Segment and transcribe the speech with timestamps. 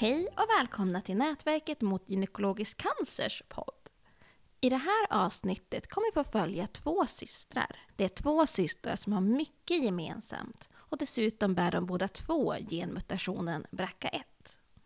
[0.00, 3.90] Hej och välkomna till Nätverket mot gynekologisk cancers podd.
[4.60, 7.76] I det här avsnittet kommer vi få följa två systrar.
[7.96, 13.66] Det är två systrar som har mycket gemensamt och dessutom bär de båda två genmutationen
[13.70, 14.22] BRCA1.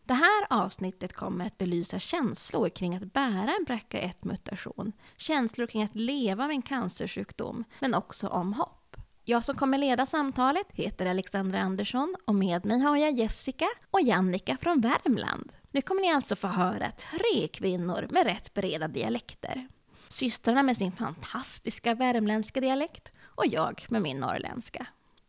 [0.05, 5.95] Det här avsnittet kommer att belysa känslor kring att bära en BRCA1-mutation, känslor kring att
[5.95, 8.84] leva med en cancersjukdom, men också om hopp.
[9.27, 14.01] Jag som kommer leda samtalet heter Alexandra Andersson och med mig har jag Jessica och
[14.01, 15.53] Jannica från Värmland.
[15.71, 19.69] Nu kommer ni alltså få höra tre kvinnor med rätt breda dialekter.
[20.09, 24.87] Systrarna med sin fantastiska värmländska dialekt och jag med min norrländska.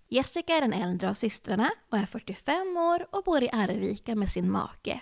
[0.09, 4.29] Jessica är den äldre av systrarna och är 45 år och bor i Arvika med
[4.29, 5.01] sin make.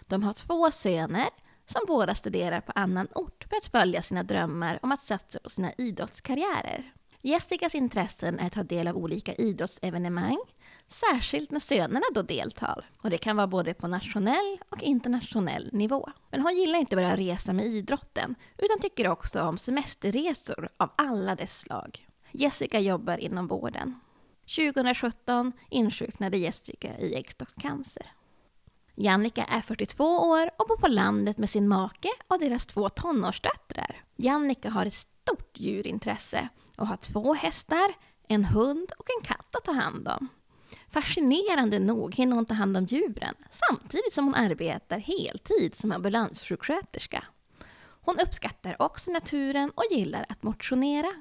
[0.00, 1.28] De har två söner
[1.66, 5.50] som båda studerar på annan ort för att följa sina drömmar om att satsa på
[5.50, 6.92] sina idrottskarriärer.
[7.24, 10.38] Jessicas intressen är att ta del av olika idrottsevenemang,
[10.86, 12.90] särskilt när sönerna då deltar.
[12.98, 16.10] Och det kan vara både på nationell och internationell nivå.
[16.30, 20.90] Men hon gillar inte bara att resa med idrotten, utan tycker också om semesterresor av
[20.96, 22.08] alla dess slag.
[22.32, 24.00] Jessica jobbar inom vården.
[24.56, 28.12] 2017 insjuknade Jessica i äggstockscancer.
[28.94, 34.04] Jannica är 42 år och bor på landet med sin make och deras två tonårsdöttrar.
[34.16, 37.94] Jannica har ett stort djurintresse och har två hästar,
[38.28, 40.28] en hund och en katt att ta hand om.
[40.90, 47.24] Fascinerande nog hinner hon ta hand om djuren samtidigt som hon arbetar heltid som ambulanssjuksköterska.
[48.04, 51.12] Hon uppskattar också naturen och gillar att motionera.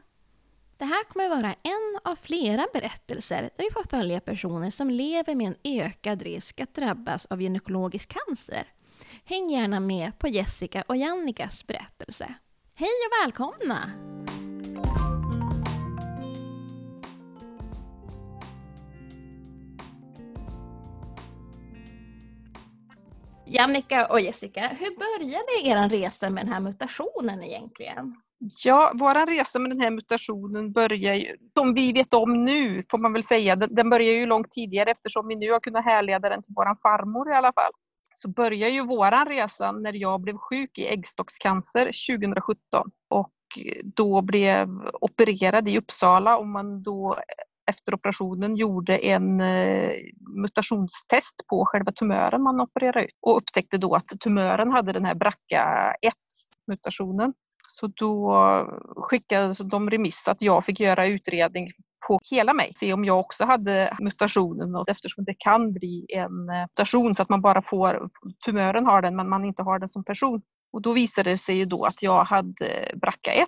[0.77, 5.36] Det här kommer vara en av flera berättelser där vi får följa personer som lever
[5.36, 8.67] med en ökad risk att drabbas av gynekologisk cancer.
[9.25, 12.33] Häng gärna med på Jessica och Jannikas berättelse.
[12.81, 13.89] Hej och välkomna!
[23.45, 28.15] Jannica och Jessica, hur började er resa med den här mutationen egentligen?
[28.64, 32.97] Ja, vår resa med den här mutationen börjar ju, som vi vet om nu får
[32.97, 36.30] man väl säga, den, den börjar ju långt tidigare eftersom vi nu har kunnat härleda
[36.30, 37.71] den till vår farmor i alla fall.
[38.14, 43.32] Så börjar ju våran resa när jag blev sjuk i äggstockscancer 2017 och
[43.83, 44.70] då blev
[45.02, 47.17] opererad i Uppsala och man då
[47.70, 49.92] efter operationen gjorde en eh,
[50.42, 55.16] mutationstest på själva tumören man opererade ut och upptäckte då att tumören hade den här
[55.16, 57.33] BRCA1-mutationen.
[57.67, 58.33] Så då
[58.95, 61.71] skickade de remiss att jag fick göra utredning
[62.08, 66.50] på hela mig, se om jag också hade mutationen och eftersom det kan bli en
[66.50, 68.10] eh, mutation så att man bara får,
[68.45, 70.42] tumören har den men man inte har den som person.
[70.73, 73.45] Och då visade det sig ju då att jag hade BRCA1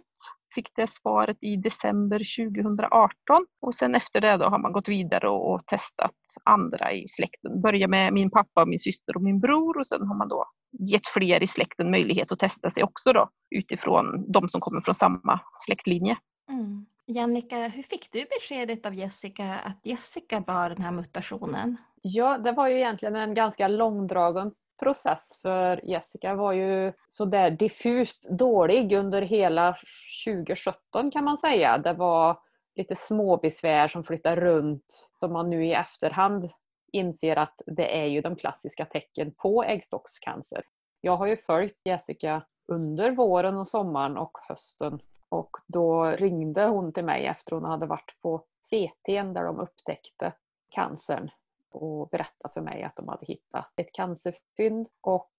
[0.56, 2.20] fick det svaret i december
[2.50, 7.08] 2018 och sen efter det då har man gått vidare och, och testat andra i
[7.08, 7.62] släkten.
[7.62, 10.46] Börja med min pappa, min syster och min bror och sen har man då
[10.80, 14.96] gett fler i släkten möjlighet att testa sig också då utifrån de som kommer från
[14.96, 16.18] samma släktlinje.
[16.50, 16.86] Mm.
[17.06, 21.78] Jannica, hur fick du beskedet av Jessica att Jessica bar den här mutationen?
[22.02, 28.30] Ja, det var ju egentligen en ganska långdragen process för Jessica var ju sådär diffust
[28.30, 29.76] dålig under hela
[30.26, 31.78] 2017 kan man säga.
[31.78, 32.40] Det var
[32.76, 36.50] lite småbesvär som flyttar runt som man nu i efterhand
[36.92, 40.64] inser att det är ju de klassiska tecken på äggstockscancer.
[41.02, 45.00] Jag har ju följt Jessica under våren och sommaren och hösten
[45.34, 50.34] och då ringde hon till mig efter hon hade varit på CT där de upptäckte
[50.70, 51.30] cancern
[51.72, 55.32] och berättade för mig att de hade hittat ett cancerfynd och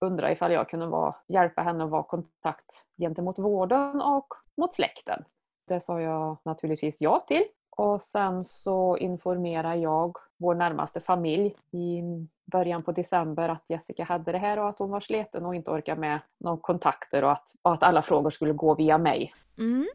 [0.00, 5.24] undrade ifall jag kunde vara, hjälpa henne att vara kontakt gentemot vården och mot släkten.
[5.68, 7.44] Det sa jag naturligtvis ja till.
[7.78, 12.02] Och sen så informerade jag vår närmaste familj i
[12.44, 15.70] början på december att Jessica hade det här och att hon var sliten och inte
[15.70, 19.34] orkade med några kontakter och att, och att alla frågor skulle gå via mig.
[19.58, 19.88] Mm.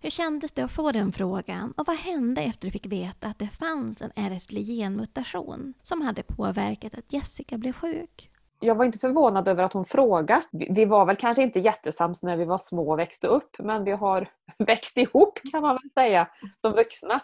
[0.00, 3.38] Hur kändes det att få den frågan och vad hände efter du fick veta att
[3.38, 8.30] det fanns en ärftlig genmutation som hade påverkat att Jessica blev sjuk?
[8.60, 10.42] Jag var inte förvånad över att hon frågade.
[10.52, 13.92] Vi var väl kanske inte jättesams när vi var små och växte upp men vi
[13.92, 14.28] har
[14.58, 16.28] växt ihop kan man väl säga
[16.58, 17.20] som vuxna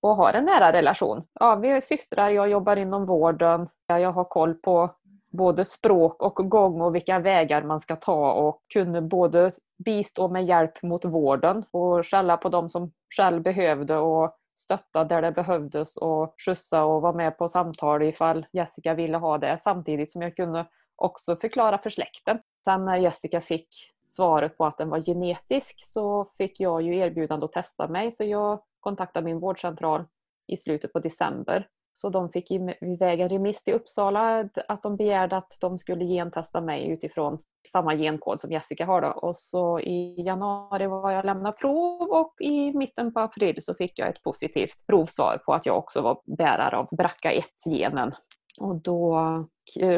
[0.00, 1.22] och har en nära relation.
[1.40, 4.90] Ja, vi är systrar, jag jobbar inom vården, jag har koll på
[5.32, 9.50] både språk och gång och vilka vägar man ska ta och kunde både
[9.84, 15.22] bistå med hjälp mot vården och skälla på dem som själv behövde och stötta där
[15.22, 20.10] det behövdes och skjutsa och vara med på samtal ifall Jessica ville ha det samtidigt
[20.10, 20.66] som jag kunde
[20.96, 22.38] också förklara för släkten.
[22.64, 23.68] Sen när Jessica fick
[24.06, 28.24] svaret på att den var genetisk så fick jag ju erbjudande att testa mig så
[28.24, 30.04] jag kontaktade min vårdcentral
[30.46, 31.68] i slutet på december
[31.98, 32.50] så de fick
[32.80, 37.38] iväg en remiss till Uppsala att de begärde att de skulle gentesta mig utifrån
[37.72, 39.00] samma genkod som Jessica har.
[39.00, 39.08] Då.
[39.08, 43.98] Och så i januari var jag lämnade prov och i mitten på april så fick
[43.98, 48.12] jag ett positivt provsvar på att jag också var bärare av BRCA1-genen.
[48.60, 49.20] Och då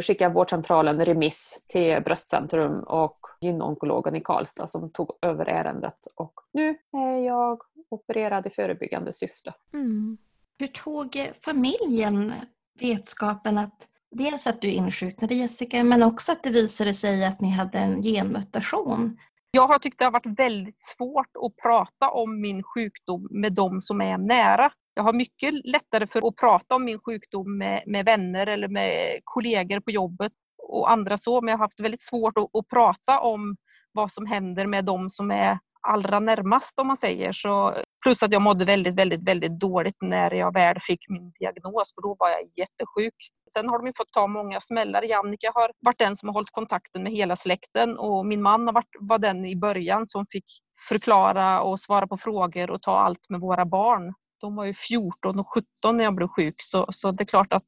[0.02, 5.98] skickade vårdcentralen remiss till Bröstcentrum och gynonkologen i Karlstad som tog över ärendet.
[6.16, 7.58] Och nu är jag
[7.90, 9.52] opererad i förebyggande syfte.
[9.72, 10.18] Mm.
[10.58, 12.34] Hur tog familjen
[12.80, 17.50] vetskapen att dels att du insjuknade Jessica, men också att det visade sig att ni
[17.50, 19.18] hade en genmutation?
[19.50, 23.80] Jag har tyckt det har varit väldigt svårt att prata om min sjukdom med de
[23.80, 24.70] som är nära.
[24.94, 29.20] Jag har mycket lättare för att prata om min sjukdom med, med vänner eller med
[29.24, 30.32] kollegor på jobbet
[30.68, 33.56] och andra så, men jag har haft väldigt svårt att, att prata om
[33.92, 37.32] vad som händer med de som är allra närmast om man säger.
[37.32, 41.94] Så, plus att jag mådde väldigt, väldigt, väldigt dåligt när jag väl fick min diagnos
[41.94, 43.14] för då var jag jättesjuk.
[43.52, 45.02] Sen har de fått ta många smällar.
[45.02, 48.74] Jannica har varit den som har hållit kontakten med hela släkten och min man har
[48.74, 50.44] varit, var den i början som fick
[50.88, 54.14] förklara och svara på frågor och ta allt med våra barn.
[54.40, 57.52] De var ju 14 och 17 när jag blev sjuk så, så det är klart
[57.52, 57.66] att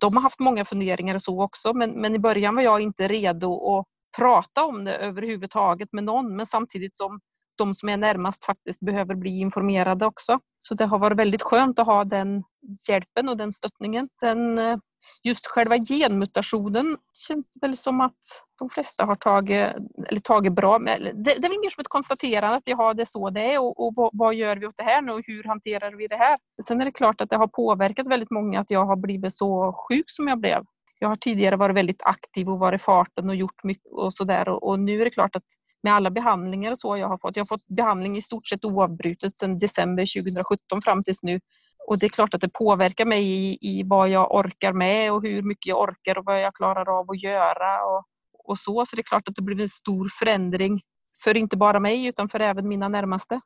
[0.00, 3.08] de har haft många funderingar och så också men, men i början var jag inte
[3.08, 3.86] redo att
[4.16, 7.20] prata om det överhuvudtaget med någon men samtidigt som
[7.60, 10.40] de som är närmast faktiskt behöver bli informerade också.
[10.58, 12.42] Så det har varit väldigt skönt att ha den
[12.88, 14.08] hjälpen och den stöttningen.
[14.20, 14.76] Den, eh,
[15.22, 16.96] just själva genmutationen
[17.28, 18.18] känns väl som att
[18.58, 19.68] de flesta har tagit,
[20.08, 20.78] eller tagit bra.
[20.78, 23.60] Det, det är väl mer som ett konstaterande att ja, det är så det är
[23.60, 26.38] och, och vad gör vi åt det här nu och hur hanterar vi det här?
[26.64, 29.72] Sen är det klart att det har påverkat väldigt många att jag har blivit så
[29.88, 30.64] sjuk som jag blev.
[30.98, 34.48] Jag har tidigare varit väldigt aktiv och varit i farten och gjort mycket och sådär
[34.48, 35.44] och, och nu är det klart att
[35.82, 37.36] med alla behandlingar och så jag har fått.
[37.36, 41.40] Jag har fått behandling i stort sett oavbrutet sedan december 2017 fram tills nu.
[41.88, 45.22] Och det är klart att det påverkar mig i, i vad jag orkar med och
[45.22, 48.04] hur mycket jag orkar och vad jag klarar av att göra och,
[48.44, 48.86] och så.
[48.86, 50.82] Så det är klart att det blir en stor förändring
[51.24, 53.40] för inte bara mig utan för även mina närmaste.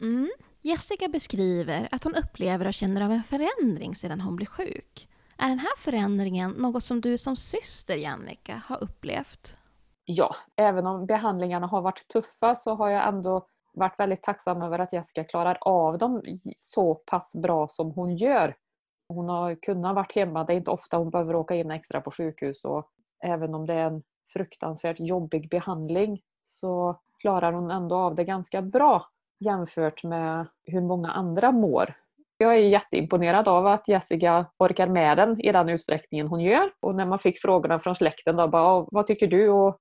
[0.00, 0.30] Mm.
[0.62, 5.08] Jessica beskriver att hon upplever och känner av en förändring sedan hon blev sjuk.
[5.38, 9.56] Är den här förändringen något som du som syster, Jannica, har upplevt?
[10.06, 14.78] Ja, även om behandlingarna har varit tuffa så har jag ändå varit väldigt tacksam över
[14.78, 16.22] att Jessica klarar av dem
[16.56, 18.56] så pass bra som hon gör.
[19.08, 22.10] Hon har kunnat varit hemma, det är inte ofta hon behöver åka in extra på
[22.10, 22.90] sjukhus och
[23.24, 28.62] även om det är en fruktansvärt jobbig behandling så klarar hon ändå av det ganska
[28.62, 29.06] bra
[29.38, 31.94] jämfört med hur många andra mår.
[32.38, 36.70] Jag är jätteimponerad av att Jessica orkar med den i den utsträckningen hon gör.
[36.80, 39.48] Och när man fick frågorna från släkten då, bara, vad tycker du?
[39.48, 39.78] Och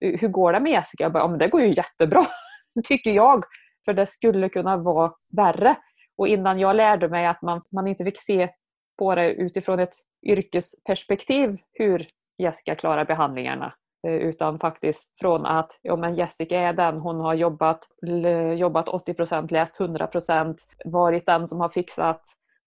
[0.00, 1.04] hur går det med Jessica?
[1.04, 2.26] Jag bara, ja, men det går ju jättebra,
[2.84, 3.44] tycker jag.
[3.84, 5.76] För det skulle kunna vara värre.
[6.16, 8.48] Och innan jag lärde mig att man, man inte fick se
[8.98, 9.94] på det utifrån ett
[10.26, 12.08] yrkesperspektiv hur
[12.38, 13.74] Jessica klarar behandlingarna.
[14.06, 17.88] Eh, utan faktiskt från att ja, men Jessica är den, hon har jobbat,
[18.56, 22.22] jobbat 80% läst 100% varit den som har fixat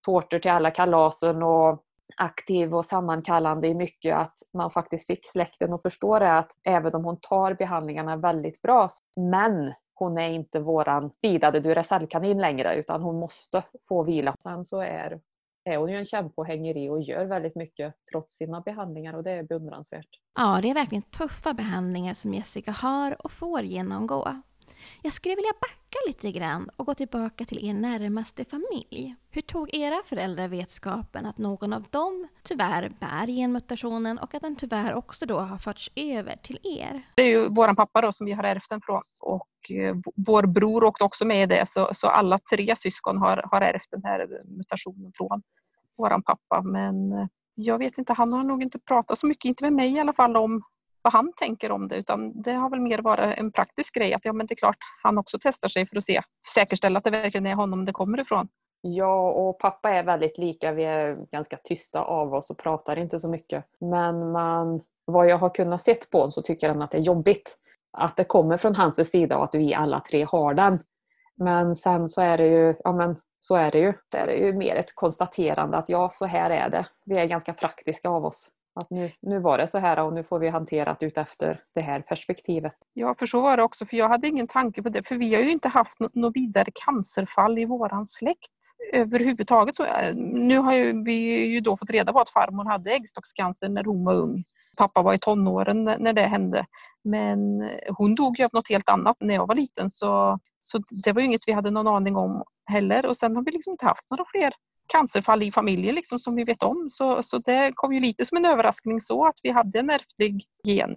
[0.05, 1.83] tårtor till alla kalasen och
[2.17, 6.95] aktiv och sammankallande i mycket att man faktiskt fick släkten att förstå det att även
[6.95, 13.01] om hon tar behandlingarna väldigt bra men hon är inte våran sidade Duracellkanin längre utan
[13.01, 14.35] hon måste få vila.
[14.39, 15.19] Sen så är,
[15.63, 19.13] är hon ju en kämpe och hänger i och gör väldigt mycket trots sina behandlingar
[19.13, 20.09] och det är beundransvärt.
[20.39, 24.41] Ja, det är verkligen tuffa behandlingar som Jessica har och får genomgå.
[25.01, 29.15] Jag skulle vilja backa lite grann och gå tillbaka till er närmaste familj.
[29.29, 34.55] Hur tog era föräldrar vetskapen att någon av dem tyvärr bär genmutationen och att den
[34.55, 37.03] tyvärr också då har förts över till er?
[37.15, 40.43] Det är ju vår pappa då som vi har ärvt den från och eh, vår
[40.43, 44.03] bror åkte också med i det så, så alla tre syskon har, har ärvt den
[44.03, 45.41] här eh, mutationen från
[45.97, 46.61] vår pappa.
[46.61, 49.93] Men eh, jag vet inte, han har nog inte pratat så mycket, inte med mig
[49.93, 50.63] i alla fall, om
[51.07, 54.25] vad han tänker om det utan det har väl mer varit en praktisk grej att
[54.25, 56.21] ja men det är klart han också testar sig för att se,
[56.53, 58.47] säkerställa att det verkligen är honom det kommer ifrån.
[58.81, 60.71] Ja, och pappa är väldigt lika.
[60.71, 63.65] Vi är ganska tysta av oss och pratar inte så mycket.
[63.79, 67.01] Men man, vad jag har kunnat se på honom så tycker han att det är
[67.01, 67.57] jobbigt
[67.97, 70.79] att det kommer från hans sida och att vi alla tre har den.
[71.35, 73.93] Men sen så är det ju, ja men så är det ju.
[74.11, 76.85] Det är ju mer ett konstaterande att ja, så här är det.
[77.05, 78.49] Vi är ganska praktiska av oss.
[78.77, 81.81] Att nu, nu var det så här och nu får vi hantera det utefter det
[81.81, 82.73] här perspektivet.
[82.93, 83.85] Ja, för så var det också.
[83.85, 85.07] För jag hade ingen tanke på det.
[85.07, 88.51] För vi har ju inte haft något, vidare cancerfall i våran släkt
[88.93, 89.75] överhuvudtaget.
[89.75, 93.69] Så, eh, nu har ju, vi ju då fått reda på att farmor hade äggstockscancer
[93.69, 94.43] när hon var ung.
[94.77, 96.65] Pappa var i tonåren när det hände.
[97.03, 99.89] Men eh, hon dog ju av något helt annat när jag var liten.
[99.89, 103.05] Så, så det var ju inget vi hade någon aning om heller.
[103.05, 104.53] Och sen har vi liksom inte haft några fler
[104.87, 106.87] cancerfall i familjen liksom, som vi vet om.
[106.89, 110.45] Så, så det kom ju lite som en överraskning så att vi hade en ärftlig
[110.63, 110.95] gen.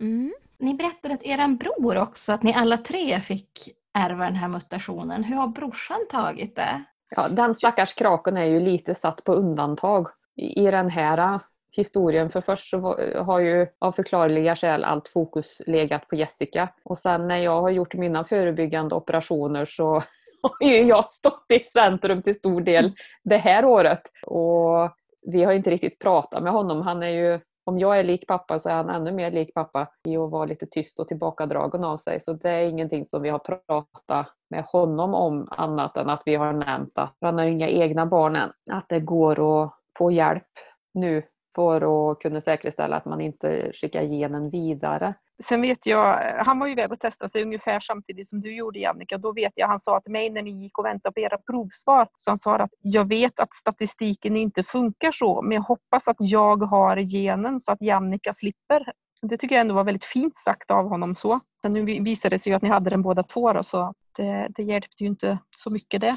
[0.00, 0.32] Mm.
[0.58, 3.50] Ni berättade att er bror också, att ni alla tre fick
[3.98, 5.24] ärva den här mutationen.
[5.24, 6.84] Hur har brorsan tagit det?
[7.10, 11.40] Ja, den stackars kraken är ju lite satt på undantag i den här
[11.76, 12.30] historien.
[12.30, 12.78] För först så
[13.22, 16.68] har ju av förklarliga skäl allt fokus legat på Jessica.
[16.84, 20.02] Och sen när jag har gjort mina förebyggande operationer så
[20.60, 22.92] har ju jag stått i centrum till stor del
[23.24, 24.02] det här året.
[24.26, 24.90] Och
[25.26, 26.82] vi har inte riktigt pratat med honom.
[26.82, 29.88] Han är ju, om jag är lik pappa så är han ännu mer lik pappa
[30.08, 32.20] i att vara lite tyst och tillbakadragen av sig.
[32.20, 36.34] Så det är ingenting som vi har pratat med honom om annat än att vi
[36.34, 38.52] har nämnt att han har inga egna barn än.
[38.70, 40.48] Att det går att få hjälp
[40.94, 41.22] nu
[41.54, 45.14] för att kunna säkerställa att man inte skickar genen vidare.
[45.42, 48.78] Sen vet jag, han var ju iväg och testade sig ungefär samtidigt som du gjorde
[48.78, 49.18] Jannica.
[49.18, 52.08] Då vet jag, han sa till mig när ni gick och väntade på era provsvar,
[52.16, 56.16] så han sa att jag vet att statistiken inte funkar så, men jag hoppas att
[56.18, 58.92] jag har genen så att Jannica slipper.
[59.22, 61.40] Det tycker jag ändå var väldigt fint sagt av honom så.
[61.62, 64.48] Men nu visade det sig ju att ni hade den båda två då, så det,
[64.56, 66.16] det hjälpte ju inte så mycket det.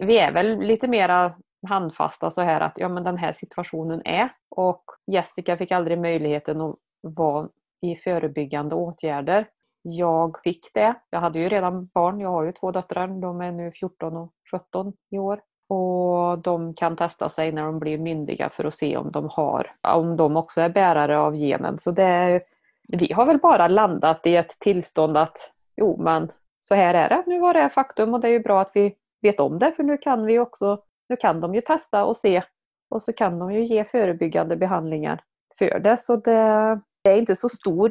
[0.00, 1.34] Vi är väl lite mera
[1.68, 6.60] handfasta så här att ja men den här situationen är och Jessica fick aldrig möjligheten
[6.60, 7.48] att vara
[7.84, 9.46] i förebyggande åtgärder.
[9.82, 10.94] Jag fick det.
[11.10, 12.20] Jag hade ju redan barn.
[12.20, 13.08] Jag har ju två döttrar.
[13.08, 15.40] De är nu 14 och 17 i år.
[15.68, 19.70] Och de kan testa sig när de blir myndiga för att se om de har,
[19.80, 21.78] om de också är bärare av genen.
[21.78, 22.42] Så det,
[22.88, 27.24] vi har väl bara landat i ett tillstånd att jo men så här är det.
[27.26, 29.82] Nu var det faktum och det är ju bra att vi vet om det för
[29.82, 32.42] nu kan vi också nu kan de ju testa och se
[32.90, 35.20] och så kan de ju ge förebyggande behandlingar
[35.58, 35.96] för det.
[35.96, 37.90] Så det, det är inte så stor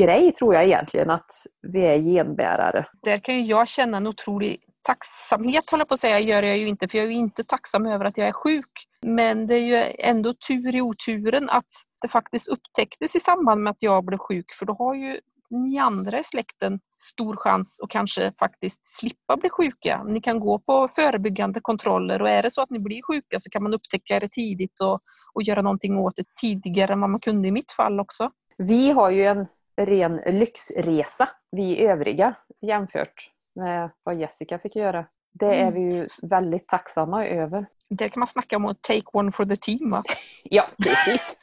[0.00, 1.30] grej tror jag egentligen att
[1.62, 2.86] vi är genbärare.
[3.02, 6.58] Där kan ju jag känna en otrolig tacksamhet håller jag på att säga, gör jag
[6.58, 8.70] ju inte för jag är ju inte tacksam över att jag är sjuk.
[9.02, 11.66] Men det är ju ändå tur i oturen att
[12.00, 15.78] det faktiskt upptäcktes i samband med att jag blev sjuk för då har ju ni
[15.78, 20.04] andra i släkten stor chans att kanske faktiskt slippa bli sjuka.
[20.04, 23.50] Ni kan gå på förebyggande kontroller och är det så att ni blir sjuka så
[23.50, 25.00] kan man upptäcka det tidigt och,
[25.34, 28.30] och göra någonting åt det tidigare än vad man kunde i mitt fall också.
[28.58, 29.46] Vi har ju en
[29.76, 35.06] ren lyxresa, vi övriga, jämfört med vad Jessica fick göra.
[35.32, 35.74] Det är mm.
[35.74, 37.66] vi ju väldigt tacksamma över.
[37.90, 40.02] Där kan man snacka om att take one for the team va?
[40.42, 41.36] ja, precis.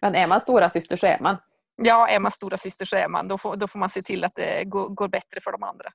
[0.00, 1.36] Men är man stora syster så är man.
[1.76, 3.28] Ja, är man stora syster så är man.
[3.28, 5.92] Då får, då får man se till att det går, går bättre för de andra.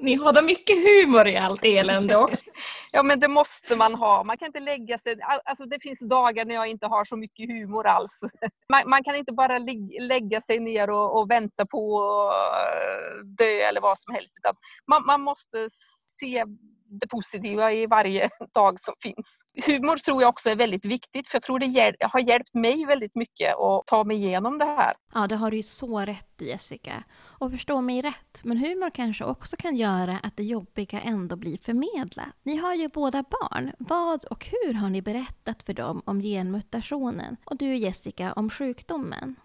[0.00, 2.44] Ni har då mycket humor i allt elände också.
[2.92, 4.24] ja men det måste man ha.
[4.24, 5.18] Man kan inte lägga sig...
[5.44, 8.20] Alltså det finns dagar när jag inte har så mycket humor alls.
[8.68, 9.58] Man, man kan inte bara
[10.00, 14.38] lägga sig ner och, och, vänta på att dö eller vad som helst.
[14.38, 14.54] Utan
[14.86, 15.66] man, man måste
[16.20, 16.44] se
[17.00, 19.42] det positiva i varje dag som finns.
[19.66, 22.86] Humor tror jag också är väldigt viktigt för jag tror det hjäl har hjälpt mig
[22.86, 24.94] väldigt mycket att ta mig igenom det här.
[25.14, 27.04] Ja, det har du ju så rätt i Jessica.
[27.38, 31.58] Och förstå mig rätt, men humor kanske också kan göra att det jobbiga ändå blir
[31.58, 32.28] förmedlat.
[32.42, 33.72] Ni har ju båda barn.
[33.78, 37.36] Vad och hur har ni berättat för dem om genmutationen?
[37.44, 39.36] Och du Jessica om sjukdomen?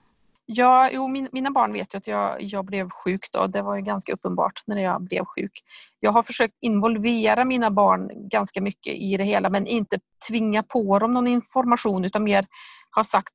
[0.46, 3.48] Ja, jo, min, mina barn vet ju att jag, jag blev sjuk då.
[3.48, 5.52] Det var ju ganska uppenbart när jag blev sjuk.
[6.00, 11.00] Jag har försökt involvera mina barn ganska mycket i det hela men inte tvinga på
[11.00, 12.48] dem någon information utan mer
[12.90, 13.34] har sagt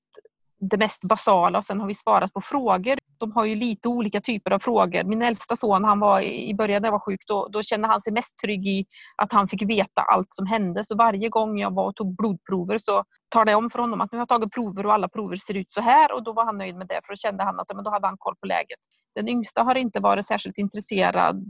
[0.60, 2.98] det mest basala och sen har vi svarat på frågor.
[3.18, 5.04] De har ju lite olika typer av frågor.
[5.04, 8.00] Min äldsta son, han var i början när jag var sjuk, då, då kände han
[8.00, 10.84] sig mest trygg i att han fick veta allt som hände.
[10.84, 14.12] Så varje gång jag var och tog blodprover så talade jag om för honom att
[14.12, 16.44] nu har jag tagit prover och alla prover ser ut så här och då var
[16.44, 18.46] han nöjd med det för då kände han att men då hade han koll på
[18.46, 18.78] läget.
[19.14, 21.44] Den yngsta har inte varit särskilt intresserad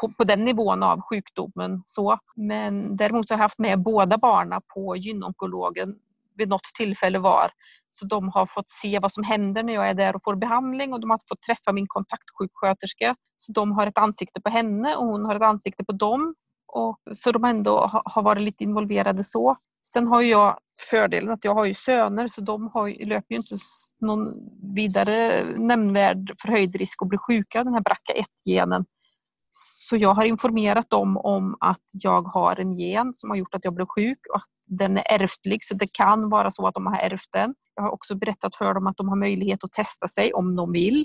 [0.00, 1.82] på, på den nivån av sjukdomen.
[1.86, 2.18] Så.
[2.36, 5.94] Men däremot så har jag haft med båda barnen på gynonkologen
[6.34, 7.50] vid något tillfälle var.
[7.88, 10.92] Så de har fått se vad som händer när jag är där och får behandling
[10.92, 13.16] och de har fått träffa min kontaktsjuksköterska.
[13.36, 16.34] Så de har ett ansikte på henne och hon har ett ansikte på dem.
[16.66, 19.56] Och, så de ändå har varit lite involverade så.
[19.86, 20.58] Sen har jag
[20.90, 23.56] fördelen att jag har ju söner så de har, löper ju inte
[24.00, 24.32] någon
[24.74, 28.84] vidare nämnvärd förhöjd risk att bli sjuka den här BRCA1-genen.
[29.56, 33.64] Så jag har informerat dem om att jag har en gen som har gjort att
[33.64, 36.86] jag blev sjuk och att den är ärftlig så det kan vara så att de
[36.86, 37.54] har ärvt den.
[37.74, 40.72] Jag har också berättat för dem att de har möjlighet att testa sig om de
[40.72, 41.04] vill.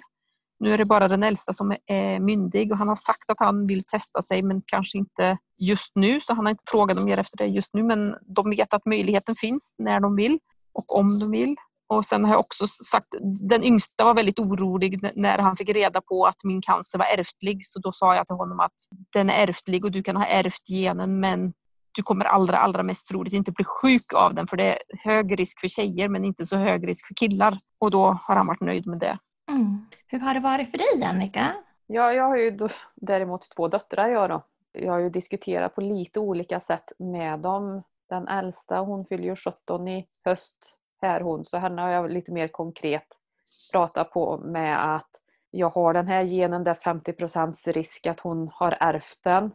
[0.59, 3.67] Nu är det bara den äldsta som är myndig och han har sagt att han
[3.67, 7.17] vill testa sig men kanske inte just nu så han har inte frågat dem mer
[7.17, 10.39] efter det just nu men de vet att möjligheten finns när de vill
[10.73, 11.55] och om de vill.
[11.89, 13.07] Och sen har jag också sagt,
[13.49, 17.65] den yngsta var väldigt orolig när han fick reda på att min cancer var ärftlig
[17.65, 18.73] så då sa jag till honom att
[19.13, 21.53] den är ärftlig och du kan ha ärvt genen men
[21.91, 25.39] du kommer allra, allra mest troligt inte bli sjuk av den för det är hög
[25.39, 27.59] risk för tjejer men inte så hög risk för killar.
[27.79, 29.17] Och då har han varit nöjd med det.
[29.49, 29.85] Mm.
[30.07, 31.51] Hur har det varit för dig Annika?
[31.87, 34.45] Ja, jag har ju då, däremot två döttrar jag då.
[34.71, 37.83] Jag har ju diskuterat på lite olika sätt med dem.
[38.09, 42.31] Den äldsta hon fyller ju 17 i höst, här hon, så henne har jag lite
[42.31, 43.07] mer konkret
[43.73, 45.09] pratat på med att
[45.51, 49.51] jag har den här genen, där 50% risk att hon har ärvt den.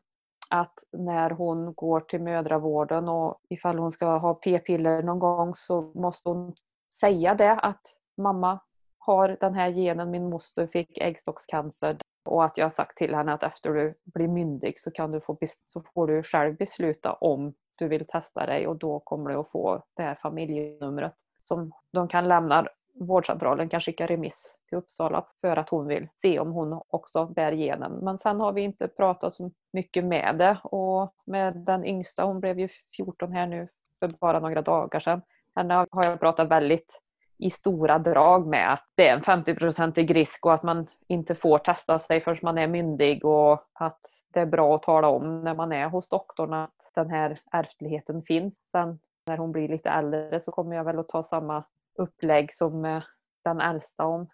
[0.51, 5.93] Att när hon går till mödravården och ifall hon ska ha p-piller någon gång så
[5.95, 6.55] måste hon
[7.01, 7.81] säga det att
[8.17, 8.61] mamma
[8.99, 13.33] har den här genen, min moster fick äggstockscancer och att jag har sagt till henne
[13.33, 17.55] att efter du blir myndig så, kan du få, så får du själv besluta om
[17.77, 22.09] du vill testa dig och då kommer du att få det här familjenumret som de
[22.09, 22.67] kan lämna.
[23.01, 27.53] Vårdcentralen kan skicka remiss till Uppsala för att hon vill se om hon också bär
[27.53, 27.93] genen.
[27.93, 32.41] Men sen har vi inte pratat så mycket med det och med den yngsta, hon
[32.41, 35.23] blev ju 14 här nu för bara några dagar sedan.
[35.57, 37.01] Henne har jag pratat väldigt
[37.39, 41.59] i stora drag med att det är en 50-procentig risk och att man inte får
[41.59, 44.01] testa sig förrän man är myndig och att
[44.33, 48.23] det är bra att tala om när man är hos doktorn att den här ärftligheten
[48.23, 48.61] finns.
[48.73, 51.65] Sen när hon blir lite äldre så kommer jag väl att ta samma
[51.99, 53.03] upplägg som eh,
[53.45, 54.29] den äldsta om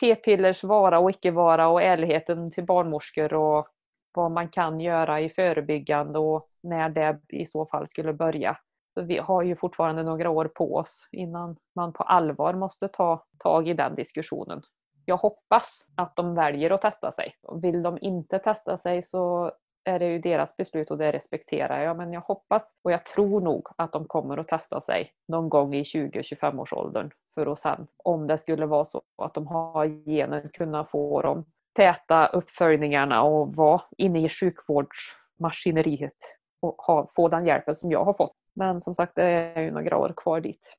[0.00, 3.66] p-pillers vara och icke vara och ärligheten till barnmorskor och
[4.14, 8.58] vad man kan göra i förebyggande och när det i så fall skulle börja.
[8.94, 13.24] Så vi har ju fortfarande några år på oss innan man på allvar måste ta
[13.38, 14.62] tag i den diskussionen.
[15.04, 17.34] Jag hoppas att de väljer att testa sig.
[17.62, 19.52] Vill de inte testa sig så
[19.84, 21.96] är det ju deras beslut och det respekterar jag.
[21.96, 25.74] Men jag hoppas och jag tror nog att de kommer att testa sig någon gång
[25.74, 29.86] i 20-25 års åldern för att sen, om det skulle vara så att de har
[29.86, 31.44] genen, kunna få de
[31.76, 36.16] täta uppföljningarna och vara inne i sjukvårdsmaskineriet
[36.60, 38.36] och ha, få den hjälpen som jag har fått.
[38.54, 40.76] Men som sagt, det är ju några år kvar dit.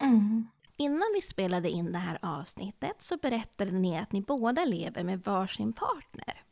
[0.00, 0.46] Mm.
[0.78, 5.20] Innan vi spelade in det här avsnittet så berättade ni att ni båda lever med
[5.20, 6.45] varsin partner.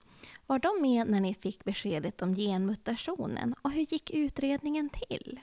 [0.47, 5.41] Var de med när ni fick beskedet om genmutationen och hur gick utredningen till?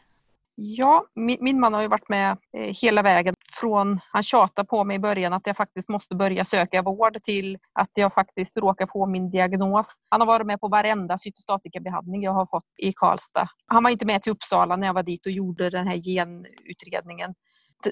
[0.56, 4.84] Ja, min, min, man har ju varit med eh, hela vägen från han tjatade på
[4.84, 8.88] mig i början att jag faktiskt måste börja söka vård till att jag faktiskt råkar
[8.88, 9.96] få min diagnos.
[10.10, 13.48] Han har varit med på varenda cytostatikabehandling jag har fått i Karlstad.
[13.68, 17.34] Han var inte med till Uppsala när jag var dit och gjorde den här genutredningen.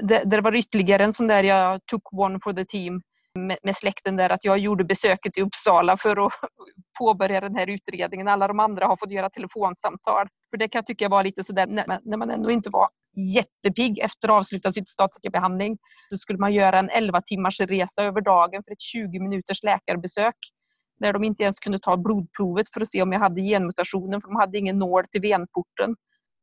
[0.01, 3.01] Det, det var ytterligare en sån där jag took one for the team
[3.35, 6.33] med, med släkten där att jag gjorde besöket i Uppsala för att
[6.99, 8.27] påbörja den här utredningen.
[8.27, 10.27] Alla de andra har fått göra telefonsamtal.
[10.49, 12.89] För det kan jag tycka var lite sådär när, när man ändå inte var
[13.35, 15.77] jättepigg efter avslutad cytostatikabehandling
[16.09, 20.35] så skulle man göra en 11 timmars resa över dagen för ett 20 minuters läkarbesök
[20.99, 24.27] när de inte ens kunde ta blodprovet för att se om jag hade genmutationen för
[24.27, 25.95] de hade ingen nål till venporten.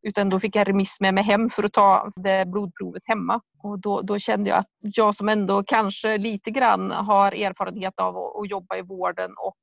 [0.06, 3.40] Utan då fick jag remiss med mig hem för att ta det blodprovet hemma.
[3.62, 8.16] Och då, då, kände jag att jag som ändå kanske lite grann har erfarenhet av
[8.16, 9.58] att, att jobba i vården och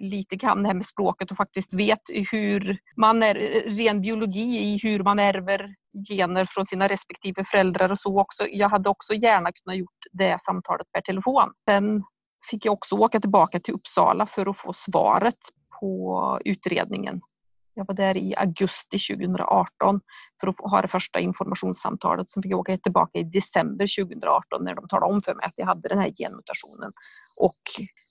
[0.00, 2.00] lite kan det här med språket och faktiskt vet
[2.32, 3.34] hur man är
[3.76, 5.74] ren biologi i hur man ärver
[6.08, 8.46] gener från sina respektive föräldrar och så också.
[8.48, 11.52] Jag hade också gärna kunnat gjort det samtalet per telefon.
[11.68, 12.02] Sen
[12.50, 15.38] fick jag också åka tillbaka till Uppsala för att få svaret
[15.80, 17.20] på utredningen
[17.80, 20.00] jag var där i augusti 2018
[20.40, 22.30] för att ha det första informationssamtalet.
[22.30, 25.54] Sen fick jag åka tillbaka i december 2018 när de talade om för mig att
[25.56, 26.92] jag hade den här genmutationen.
[27.36, 27.60] Och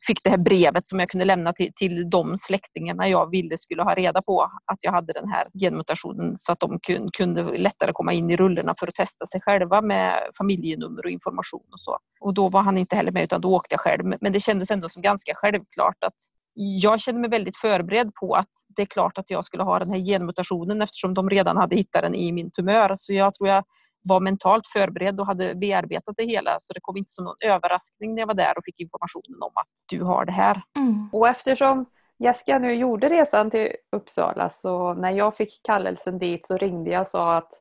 [0.08, 3.84] fick det här brevet som jag kunde lämna till, till de släktingarna jag ville skulle
[3.84, 7.94] ha reda på att jag hade den här genmutationen så att de kun, kunde lättare
[7.94, 11.98] komma in i rullorna för att testa sig själva med familjenummer och information och så.
[12.22, 14.16] Och då var han inte heller med utan då åkte jag själv.
[14.22, 16.16] Men det kändes ändå som ganska självklart att
[16.54, 19.90] jag kände mig väldigt förberedd på att det är klart att jag skulle ha den
[19.90, 22.94] här genmutationen eftersom de redan hade hittat den i min tumör.
[22.98, 23.64] Så jag tror jag
[24.02, 28.16] var mentalt förberedd och hade bearbetat det hela så det kom inte som någon överraskning
[28.16, 30.62] när jag var där och fick informationen om att du har det här.
[30.78, 31.10] Mm.
[31.12, 31.86] Och eftersom
[32.24, 37.02] Jessica nu gjorde resan till Uppsala så när jag fick kallelsen dit så ringde jag
[37.02, 37.52] och sa att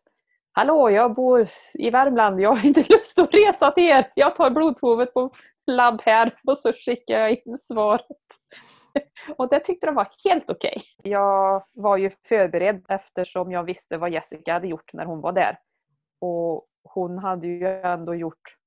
[0.53, 2.40] Hallå, jag bor i Värmland.
[2.40, 4.12] Jag har inte lust att resa till er.
[4.14, 5.31] Jag tar blodprovet på
[5.66, 8.07] labb här och så skickar jag in svaret.
[9.37, 10.82] Och det tyckte de var helt okej.
[10.98, 11.12] Okay.
[11.12, 15.58] Jag var ju förberedd eftersom jag visste vad Jessica hade gjort när hon var där.
[16.20, 18.58] Och hon hade ju ändå gjort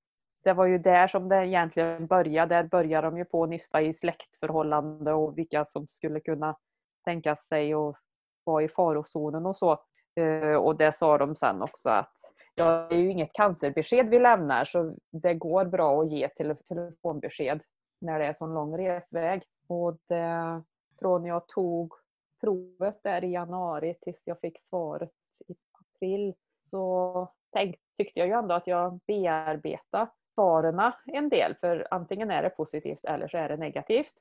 [0.44, 2.56] det var ju där som det egentligen började.
[2.56, 6.58] Där började de ju på att nysta i släktförhållande och vilka som skulle kunna
[7.06, 7.96] tänka sig att
[8.44, 9.80] vara i farozonen och så.
[10.16, 12.14] Eh, och det sa de sen också att
[12.56, 17.62] ja, det är ju inget cancerbesked vi lämnar så det går bra att ge telefonbesked
[18.02, 19.44] när det är så lång resväg.
[19.72, 20.64] Och det,
[21.00, 21.94] från jag tog
[22.42, 25.12] provet där i januari tills jag fick svaret
[25.48, 26.34] i april
[26.70, 32.44] så tänk, tyckte jag ju ändå att jag bearbetade svaren en del för antingen är
[32.44, 34.14] det positivt eller så är det negativt.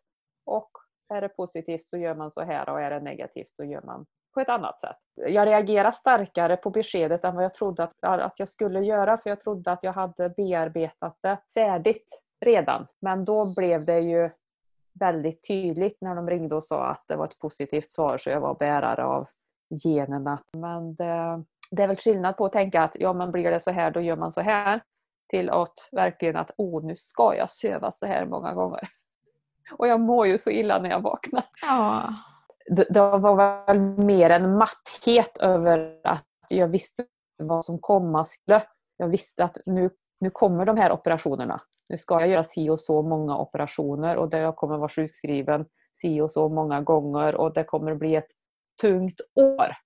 [0.44, 0.70] Och
[1.08, 4.06] är det positivt så gör man så här och är det negativt så gör man
[4.34, 4.96] på ett annat sätt.
[5.14, 9.30] Jag reagerar starkare på beskedet än vad jag trodde att, att jag skulle göra för
[9.30, 12.86] jag trodde att jag hade bearbetat det färdigt redan.
[13.00, 14.30] Men då blev det ju
[14.94, 18.40] väldigt tydligt när de ringde och sa att det var ett positivt svar så jag
[18.40, 19.26] var bärare av
[19.84, 20.42] generna.
[20.52, 23.70] Men det, det är väl skillnad på att tänka att ja men blir det så
[23.70, 24.80] här då gör man så här
[25.28, 28.88] till att verkligen att åh nu ska jag söva så här många gånger.
[29.78, 31.44] Och jag mår ju så illa när jag vaknar.
[31.62, 32.14] Ja.
[32.66, 37.04] Det, det var väl mer en matthet över att jag visste
[37.36, 38.62] vad som komma skulle.
[38.96, 41.60] Jag visste att nu, nu kommer de här operationerna.
[41.90, 46.20] Nu ska jag göra si och så många operationer och jag kommer vara sjukskriven si
[46.20, 48.30] och så många gånger och det kommer bli ett
[48.80, 49.76] tungt år.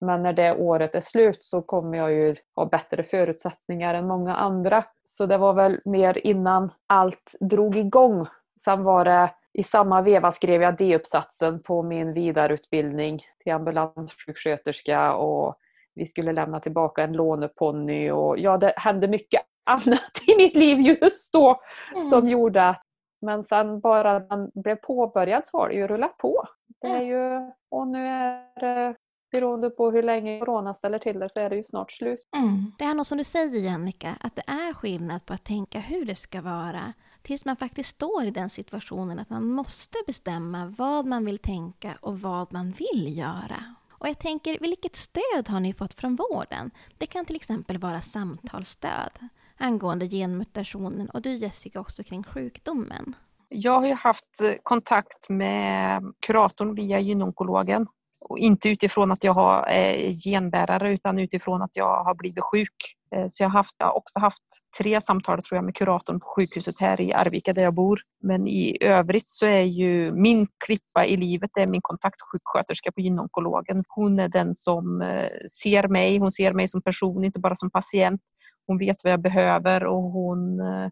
[0.00, 4.34] Men när det året är slut så kommer jag ju ha bättre förutsättningar än många
[4.34, 4.84] andra.
[5.04, 8.26] Så det var väl mer innan allt drog igång.
[8.64, 15.56] Sen var det i samma veva skrev jag D-uppsatsen på min vidareutbildning till ambulanssjuksköterska och
[15.94, 20.80] vi skulle lämna tillbaka en låneponny och ja, det hände mycket annat i mitt liv
[20.80, 21.60] just då
[21.92, 22.04] mm.
[22.04, 22.82] som gjorde att
[23.20, 26.44] men sen bara den blev påbörjad så har det ju rullat på.
[26.80, 28.96] Det är ju, och nu är det
[29.32, 32.28] beroende på hur länge corona ställer till det så är det ju snart slut.
[32.36, 32.72] Mm.
[32.78, 36.04] Det är nog som du säger Jannica, att det är skillnad på att tänka hur
[36.04, 41.06] det ska vara tills man faktiskt står i den situationen att man måste bestämma vad
[41.06, 43.74] man vill tänka och vad man vill göra.
[43.90, 46.70] Och jag tänker, vilket stöd har ni fått från vården?
[46.98, 49.10] Det kan till exempel vara samtalsstöd
[49.56, 53.16] angående genmutationen och du Jessica också kring sjukdomen.
[53.48, 57.86] Jag har ju haft kontakt med kuratorn via gynonkologen
[58.20, 62.96] och inte utifrån att jag har eh, genbärare utan utifrån att jag har blivit sjuk.
[63.14, 64.42] Eh, så jag har, haft, jag har också haft
[64.78, 68.00] tre samtal tror jag med kuratorn på sjukhuset här i Arvika där jag bor.
[68.22, 73.00] Men i övrigt så är ju min klippa i livet det är min kontaktsjuksköterska på
[73.00, 73.84] gynonkologen.
[73.88, 75.30] Hon är den som eh,
[75.62, 78.20] ser mig, hon ser mig som person, inte bara som patient.
[78.66, 80.88] Hon vet vad jag behöver och hon eh,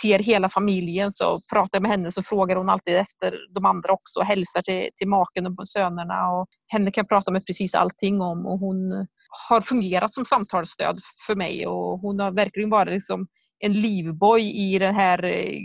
[0.00, 3.92] ser hela familjen så pratar jag med henne så frågar hon alltid efter de andra
[3.92, 6.30] också och hälsar till, till maken och sönerna.
[6.30, 9.06] Och henne kan jag prata med precis allting om och hon
[9.48, 13.26] har fungerat som samtalsstöd för mig och hon har verkligen varit liksom
[13.58, 15.58] en livboj i de här eh,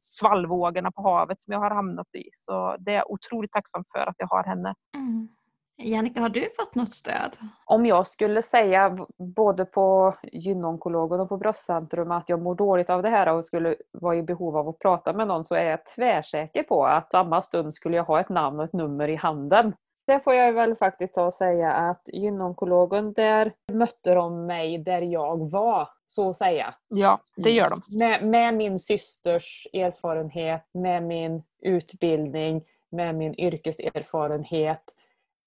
[0.00, 2.28] svallvågorna på havet som jag har hamnat i.
[2.32, 4.74] Så det är jag otroligt tacksam för att jag har henne.
[4.96, 5.28] Mm.
[5.76, 7.36] Jannica, har du fått något stöd?
[7.64, 13.02] Om jag skulle säga både på gynonkologen och på bröstcentrum att jag mår dåligt av
[13.02, 15.86] det här och skulle vara i behov av att prata med någon så är jag
[15.86, 19.72] tvärsäker på att samma stund skulle jag ha ett namn och ett nummer i handen.
[20.06, 25.02] Det får jag väl faktiskt ta och säga att gynonkologen, där mötte de mig där
[25.02, 26.74] jag var, så att säga.
[26.88, 27.82] Ja, det gör de.
[27.98, 34.82] Med, med min systers erfarenhet, med min utbildning, med min yrkeserfarenhet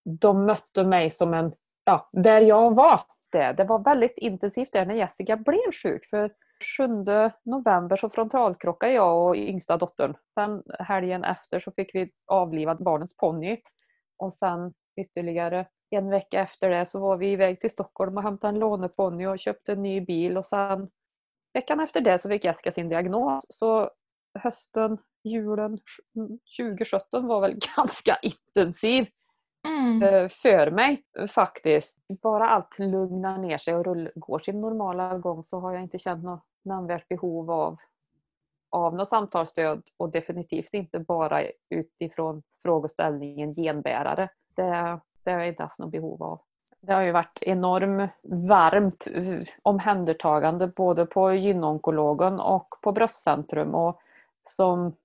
[0.05, 2.99] de mötte mig som en, ja, där jag var.
[3.31, 6.05] Det, det var väldigt intensivt där när Jessica blev sjuk.
[6.09, 6.31] För
[6.77, 6.87] 7
[7.43, 10.15] november så frontalkrockade jag och yngsta dottern.
[10.33, 13.61] Sen helgen efter så fick vi avliva barnens ponny.
[14.17, 18.53] Och sen ytterligare en vecka efter det så var vi iväg till Stockholm och hämtade
[18.53, 20.37] en låneponny och köpte en ny bil.
[20.37, 20.89] Och sen
[21.53, 23.45] veckan efter det så fick Jessica sin diagnos.
[23.49, 23.89] Så
[24.39, 25.79] hösten, julen
[26.57, 29.07] 2017 mm, var väl ganska intensiv
[29.65, 30.03] mm.
[30.03, 31.97] Eh, för mig eh, faktiskt.
[32.21, 36.23] Bara allt lugnar ner sig och går sin normala gång så har jag inte känt
[36.23, 37.77] något nämnvärt behov av,
[38.69, 44.29] av något samtalsstöd och definitivt inte bara utifrån frågeställningen genbärare.
[44.55, 46.41] Det, det har jag inte haft något behov av.
[46.81, 53.75] Det har ju varit enormt varmt eh, omhändertagande både på gynonkologen och på bröstcentrum.
[53.75, 53.99] Och
[54.43, 54.95] som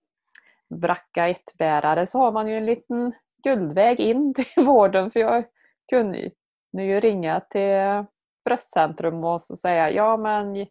[0.69, 5.45] bracka 1-bärare så har man ju en liten guldväg in till vården för jag
[5.91, 6.31] kunde
[6.73, 8.05] ju ringa till
[8.45, 10.67] bröstcentrum och så säga ja men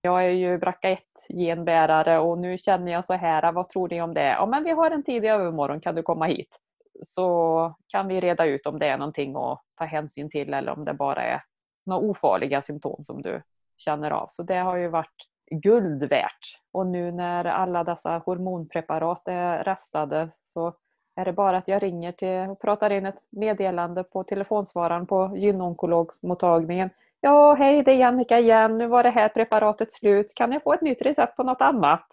[0.00, 4.28] jag är ju BRCA1-genbärare och nu känner jag så här, vad tror ni om det?
[4.28, 6.60] Ja men vi har en tid i övermorgon, kan du komma hit?
[7.02, 10.84] Så kan vi reda ut om det är någonting att ta hänsyn till eller om
[10.84, 11.42] det bara är
[11.86, 13.42] några ofarliga symptom som du
[13.78, 14.26] känner av.
[14.30, 16.60] Så det har ju varit guld värt.
[16.72, 20.74] Och nu när alla dessa hormonpreparat är restade så
[21.16, 25.32] är det bara att jag ringer till och pratar in ett meddelande på telefonsvararen på
[25.36, 26.90] gynonkologmottagningen.
[27.20, 30.72] Ja, hej det är Jannica igen, nu var det här preparatet slut, kan jag få
[30.72, 32.06] ett nytt recept på något annat?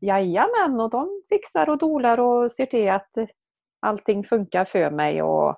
[0.00, 3.10] Jajamän, och de fixar och dolar och ser till att
[3.80, 5.56] allting funkar för mig och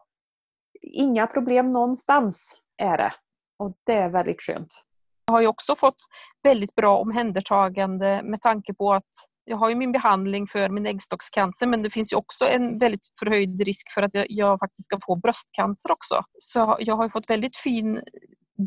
[0.82, 3.12] inga problem någonstans är det.
[3.58, 4.84] Och det är väldigt skönt.
[5.26, 5.96] Jag har ju också fått
[6.42, 11.66] väldigt bra omhändertagande med tanke på att jag har ju min behandling för min äggstockscancer
[11.66, 14.98] men det finns ju också en väldigt förhöjd risk för att jag, jag faktiskt ska
[15.06, 16.24] få bröstcancer också.
[16.38, 18.00] Så jag har fått väldigt fin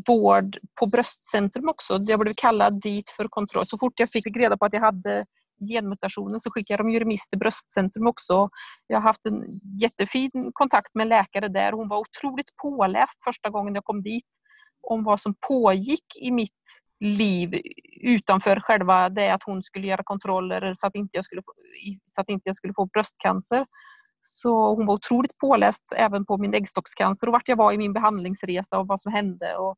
[0.08, 1.98] vård på bröstcentrum också.
[2.00, 3.66] Jag blev kallad dit för kontroll.
[3.66, 5.26] Så fort jag fick reda på att jag hade
[5.70, 8.48] genmutationen så skickade de ju remiss till bröstcentrum också.
[8.86, 9.44] Jag har haft en
[9.80, 11.72] jättefin kontakt med en läkare där.
[11.72, 14.30] Hon var otroligt påläst första gången jag kom dit
[14.82, 16.64] om vad som pågick i mitt
[17.00, 17.60] liv
[18.00, 21.52] utanför själva det att hon skulle göra kontroller så att inte jag skulle få,
[22.06, 23.66] så att inte jag skulle få bröstcancer.
[24.20, 27.92] Så hon var otroligt påläst även på min äggstockscancer och vart jag var i min
[27.92, 29.56] behandlingsresa och vad som hände.
[29.56, 29.76] Och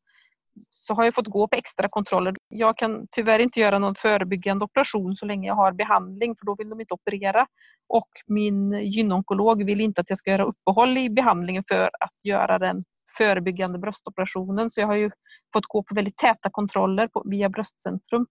[0.69, 2.35] så har jag fått gå på extra kontroller.
[2.47, 6.55] Jag kan tyvärr inte göra någon förebyggande operation så länge jag har behandling för då
[6.55, 7.47] vill de inte operera.
[7.89, 12.59] Och min gynonkolog vill inte att jag ska göra uppehåll i behandlingen för att göra
[12.59, 12.83] den
[13.17, 14.71] förebyggande bröstoperationen.
[14.71, 15.11] Så jag har ju
[15.53, 18.27] fått gå på väldigt täta kontroller på, via bröstcentrum.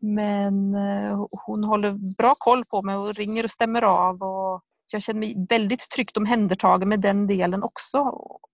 [0.00, 4.22] Men eh, hon håller bra koll på mig och ringer och stämmer av.
[4.22, 7.98] Och jag känner mig väldigt tryggt omhändertagen med den delen också.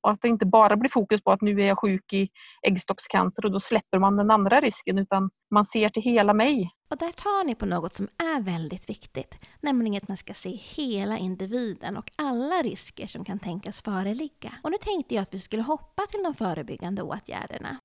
[0.03, 2.29] Och att det inte bara blir fokus på att nu är jag sjuk i
[2.62, 6.70] äggstockscancer och då släpper man den andra risken utan man ser till hela mig.
[6.90, 10.51] Och där tar ni på något som är väldigt viktigt, nämligen att man ska se
[10.51, 14.53] hela individen och alla risker som kan tänkas föreligga.
[14.62, 17.79] Och nu tänkte jag att vi skulle hoppa till de förebyggande åtgärderna.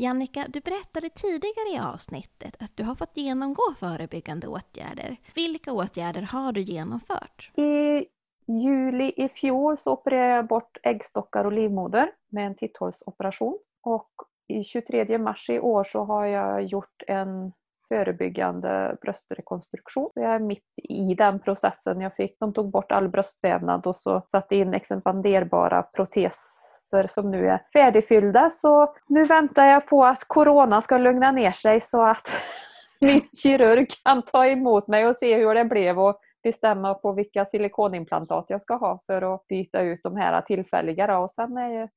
[0.00, 5.16] Jannica, du berättade tidigare i avsnittet att du har fått genomgå förebyggande åtgärder.
[5.34, 7.50] Vilka åtgärder har du genomfört?
[7.56, 8.06] I
[8.46, 13.58] juli i fjol så opererade jag bort äggstockar och livmoder med en titthålsoperation.
[13.82, 14.10] Och
[14.48, 17.52] i 23 mars i år så har jag gjort en
[17.88, 20.10] förebyggande bröstrekonstruktion.
[20.14, 22.00] Jag är mitt i den processen.
[22.00, 27.30] Jag fick, de tog bort all bröstvävnad och så satte in expanderbara protes platser som
[27.30, 28.50] nu är färdigfyllda.
[28.50, 32.28] Så nu väntar jag på att Corona ska lugna ner sig så att
[33.00, 37.44] min kirurg kan ta emot mig och se hur det blev och bestämma på vilka
[37.44, 41.18] silikonimplantat jag ska ha för att byta ut de här tillfälliga.
[41.18, 41.88] Och sen är,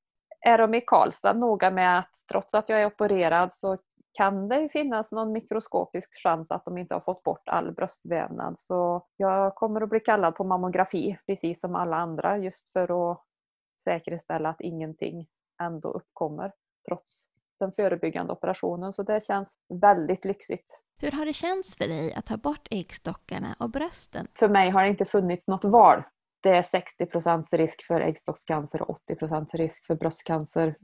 [0.45, 3.77] är de i Karlstad noga med att trots att jag är opererad så
[4.13, 8.59] kan det finnas någon mikroskopisk chans att de inte har fått bort all bröstvävnad.
[8.59, 13.21] Så jag kommer att bli kallad på mammografi precis som alla andra just för att
[13.83, 15.27] säkerställa att ingenting
[15.61, 16.51] ändå uppkommer
[16.87, 17.23] trots
[17.59, 18.93] den förebyggande operationen.
[18.93, 19.49] Så det känns
[19.81, 20.83] väldigt lyxigt.
[21.01, 24.27] Hur har det känts för dig att ta bort äggstockarna och brösten?
[24.39, 26.03] För mig har det inte funnits något val.
[26.43, 30.75] Det är 60 risk för äggstockscancer och 80 risk för bröstcancer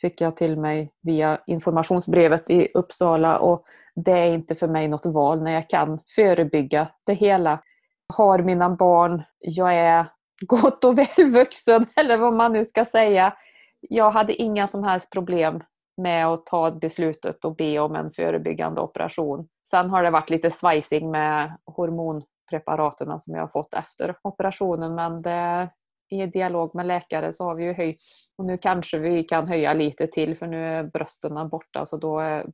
[0.00, 3.64] fick jag till mig via informationsbrevet i Uppsala och
[3.94, 7.62] det är inte för mig något val när jag kan förebygga det hela.
[8.06, 10.06] Jag har mina barn, jag är
[10.46, 13.34] gott och väl vuxen eller vad man nu ska säga.
[13.80, 15.62] Jag hade inga som helst problem
[15.96, 19.48] med att ta beslutet och be om en förebyggande operation.
[19.70, 25.22] Sen har det varit lite svajsing med hormonpreparaten som jag har fått efter operationen men
[25.22, 25.70] det,
[26.10, 28.00] i dialog med läkare så har vi ju höjt
[28.38, 32.18] och nu kanske vi kan höja lite till för nu är brösten borta så då
[32.18, 32.46] är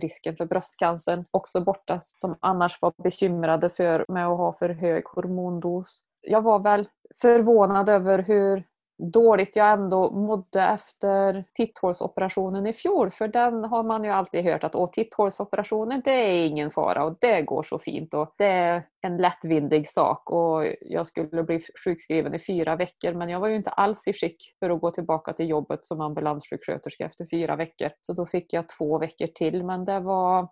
[0.00, 2.00] risken för bröstcancer också borta.
[2.20, 6.02] De annars var bekymrade för med att ha för hög hormondos.
[6.26, 6.88] Jag var väl
[7.20, 8.64] förvånad över hur
[8.98, 13.10] dåligt jag ändå mådde efter titthålsoperationen i fjol.
[13.10, 17.42] För den har man ju alltid hört att titthålsoperationen det är ingen fara och det
[17.42, 22.38] går så fint och det är en lättvindig sak och jag skulle bli sjukskriven i
[22.38, 25.48] fyra veckor men jag var ju inte alls i skick för att gå tillbaka till
[25.48, 27.90] jobbet som ambulanssjuksköterska efter fyra veckor.
[28.00, 30.48] Så då fick jag två veckor till men det var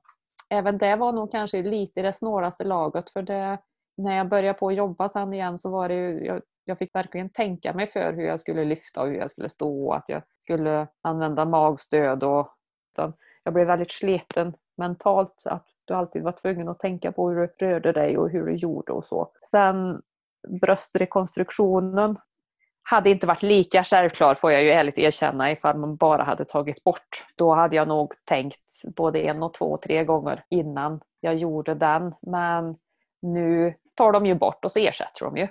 [0.50, 3.58] Även det var nog kanske lite i det snålaste laget för det
[3.96, 6.94] när jag började på att jobba sen igen så var det ju, jag, jag fick
[6.94, 10.08] verkligen tänka mig för hur jag skulle lyfta och hur jag skulle stå och att
[10.08, 12.24] jag skulle använda magstöd.
[12.24, 12.48] Och,
[13.44, 15.42] jag blev väldigt sliten mentalt.
[15.46, 18.52] Att du alltid var tvungen att tänka på hur du rörde dig och hur du
[18.52, 19.32] gjorde och så.
[19.50, 20.02] Sen
[20.60, 22.18] bröstrekonstruktionen
[22.82, 26.84] hade inte varit lika självklar får jag ju ärligt erkänna ifall man bara hade tagit
[26.84, 27.26] bort.
[27.36, 28.58] Då hade jag nog tänkt
[28.96, 32.14] både en och två och tre gånger innan jag gjorde den.
[32.22, 32.76] Men
[33.22, 35.48] nu tar de ju bort och så ersätter de ju.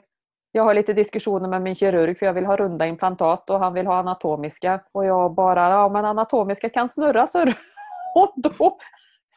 [0.51, 3.73] Jag har lite diskussioner med min kirurg för jag vill ha runda implantat och han
[3.73, 4.81] vill ha anatomiska.
[4.91, 7.45] Och jag bara, ja men anatomiska kan snurra så
[8.15, 8.77] Och då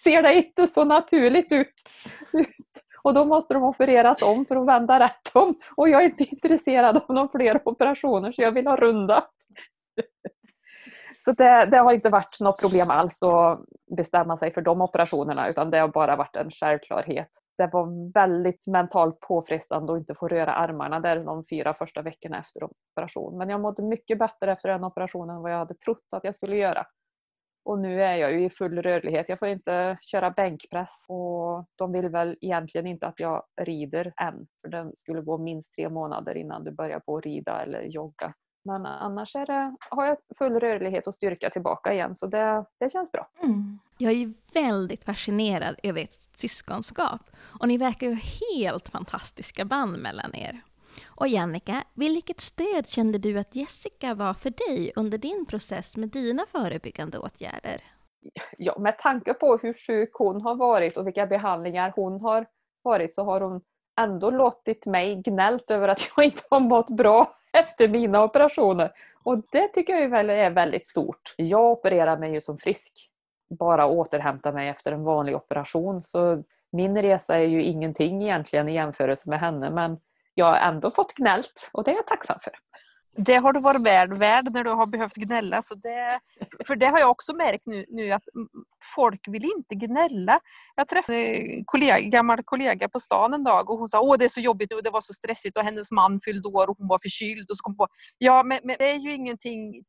[0.03, 1.75] ser det inte så naturligt ut.
[3.03, 5.55] Och då måste de opereras om för att vända rätt om.
[5.77, 9.25] Och jag är inte intresserad av några fler operationer så jag vill ha runda.
[11.25, 13.61] Så det, det, har inte varit något problem alls att
[13.97, 17.31] bestämma sig för de operationerna utan det har bara varit en självklarhet.
[17.59, 22.39] Det var väldigt mentalt påfrestande att inte få röra armarna där de fyra första veckorna
[22.39, 23.39] efter operation.
[23.39, 26.35] Men jag mådde mycket bättre efter den operationen än vad jag hade trott att jag
[26.35, 26.87] skulle göra.
[27.65, 29.29] Och nu är jag ju i full rörlighet.
[29.29, 34.47] Jag får inte köra bänkpress och de vill väl egentligen inte att jag rider än.
[34.61, 38.35] För det skulle gå minst tre månader innan du börjar på att rida eller jogga.
[38.65, 42.93] Men annars är det, har jag full rörlighet och styrka tillbaka igen så det, det
[42.93, 43.29] känns bra.
[43.43, 43.79] Mm.
[43.99, 47.21] Jag är ju väldigt fascinerad över ert syskonskap
[47.61, 48.19] och ni verkar ju
[48.51, 50.63] helt fantastiska band mellan er.
[51.07, 56.09] Och Jannica, vilket stöd kände du att Jessica var för dig under din process med
[56.09, 57.81] dina förebyggande åtgärder?
[58.59, 62.47] Ja, med tanke på hur sjuk hon har varit och vilka behandlingar hon har
[62.83, 63.61] varit så har hon
[64.01, 68.93] ändå låtit mig gnällt över att jag inte har mått bra efter mina operationer.
[69.23, 71.35] Och det tycker jag är väldigt stort.
[71.37, 72.93] Jag opererar mig ju som frisk.
[73.59, 76.03] Bara återhämta mig efter en vanlig operation.
[76.03, 79.99] Så min resa är ju ingenting egentligen i jämförelse med henne men
[80.35, 82.53] jag har ändå fått gnällt och det är jag tacksam för.
[83.17, 85.63] Det har du varit värd, värd när du har behövt gnälla.
[85.63, 86.21] Så det,
[86.67, 88.23] för det har jag också märkt nu, nu att
[88.95, 90.41] folk vill inte gnälla.
[90.77, 94.25] Jag träffade en kollega, gammal kollega på stan en dag och hon sa åh det
[94.25, 96.89] är så jobbigt och det var så stressigt och hennes man fyllde år och hon
[96.89, 97.51] var förkyld.
[97.51, 99.83] Och så kom på, ja men, men det är ju ingenting,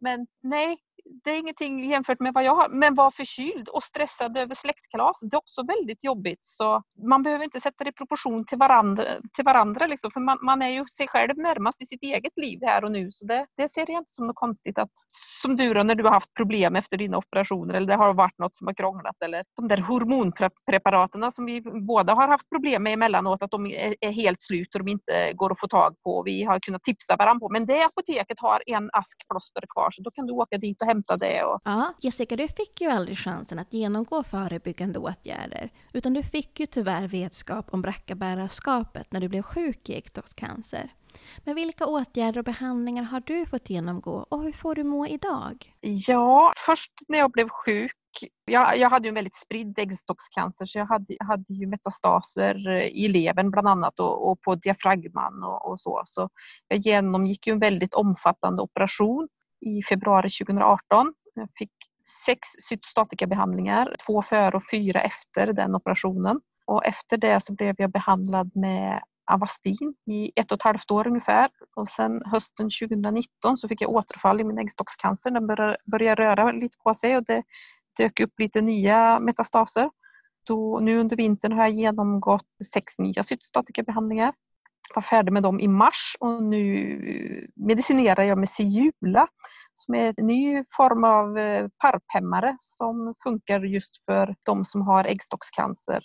[0.00, 0.78] men nej
[1.24, 2.68] det är ingenting jämfört med vad jag har.
[2.68, 6.40] Men var förkyld och stressad över släktkalas, det är också väldigt jobbigt.
[6.42, 9.04] Så man behöver inte sätta det i proportion till varandra.
[9.34, 10.10] Till varandra liksom.
[10.10, 13.12] För man, man, är ju sig själv närmast i sitt eget liv här och nu.
[13.12, 14.90] Så det, det ser jag inte som något konstigt att,
[15.42, 18.38] som du då, när du har haft problem efter dina operationer eller det har varit
[18.38, 22.92] något som har krånglat eller de där hormonpreparaten som vi båda har haft problem med
[22.92, 26.22] emellanåt, att de är, är helt slut och de inte går att få tag på.
[26.22, 27.48] Vi har kunnat tipsa varandra på.
[27.52, 30.86] Men det apoteket har en ask plåster kvar så då kan du åka dit och
[30.94, 31.44] hämta det.
[31.44, 31.60] Och...
[31.64, 36.66] Ja, Jessica, du fick ju aldrig chansen att genomgå förebyggande åtgärder, utan du fick ju
[36.66, 40.92] tyvärr vetskap om brackabärarskapet när du blev sjuk i äggstockscancer.
[41.44, 45.74] Men vilka åtgärder och behandlingar har du fått genomgå och hur får du må idag?
[45.80, 47.92] Ja, först när jag blev sjuk
[48.44, 53.08] jag, jag hade ju en väldigt spridd äggstockscancer så jag hade, hade ju metastaser i
[53.08, 56.02] levern bland annat och, och på diafragman och, och, så.
[56.04, 56.28] Så
[56.68, 59.28] jag genomgick ju en väldigt omfattande operation
[59.64, 61.14] i februari 2018.
[61.34, 61.72] Jag fick
[62.26, 66.40] sex cytostatikabehandlingar, två före och fyra efter den operationen.
[66.66, 69.00] Och efter det så blev jag behandlad med
[69.32, 71.48] Avastin i ett och ett halvt år ungefär.
[71.76, 75.30] Och sen hösten 2019 så fick jag återfall i min äggstockscancer.
[75.30, 75.46] Den
[75.86, 77.42] började röra lite på sig och det
[77.98, 79.90] dök upp lite nya metastaser.
[80.46, 84.32] Då, nu under vintern har jag genomgått sex nya cytostatikabehandlingar
[84.94, 89.28] var färdig med dem i mars och nu medicinerar jag med Siula
[89.74, 95.04] som är en ny form av eh, parphämmare som funkar just för de som har
[95.04, 96.02] äggstockscancer.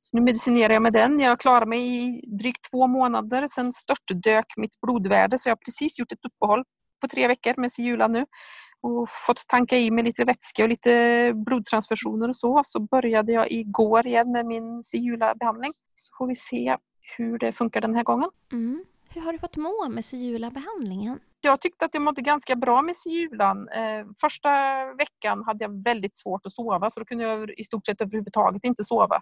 [0.00, 1.20] Så nu medicinerar jag med den.
[1.20, 3.46] Jag klarade mig i drygt två månader.
[3.46, 6.64] Sen störtdök mitt blodvärde så jag har precis gjort ett uppehåll
[7.00, 8.26] på tre veckor med Siula nu
[8.82, 12.60] och fått tanka i mig lite vätska och lite blodtransfusioner och så.
[12.64, 15.72] Så började jag igår igen med min Siula-behandling.
[15.94, 16.76] Så får vi se
[17.16, 18.30] hur det funkar den här gången.
[18.52, 18.84] Mm.
[19.14, 21.20] Hur har du fått må med Siula-behandlingen?
[21.40, 23.68] Jag tyckte att jag mådde ganska bra med Siulan.
[23.68, 24.48] Eh, första
[24.98, 28.64] veckan hade jag väldigt svårt att sova så då kunde jag i stort sett överhuvudtaget
[28.64, 29.20] inte sova.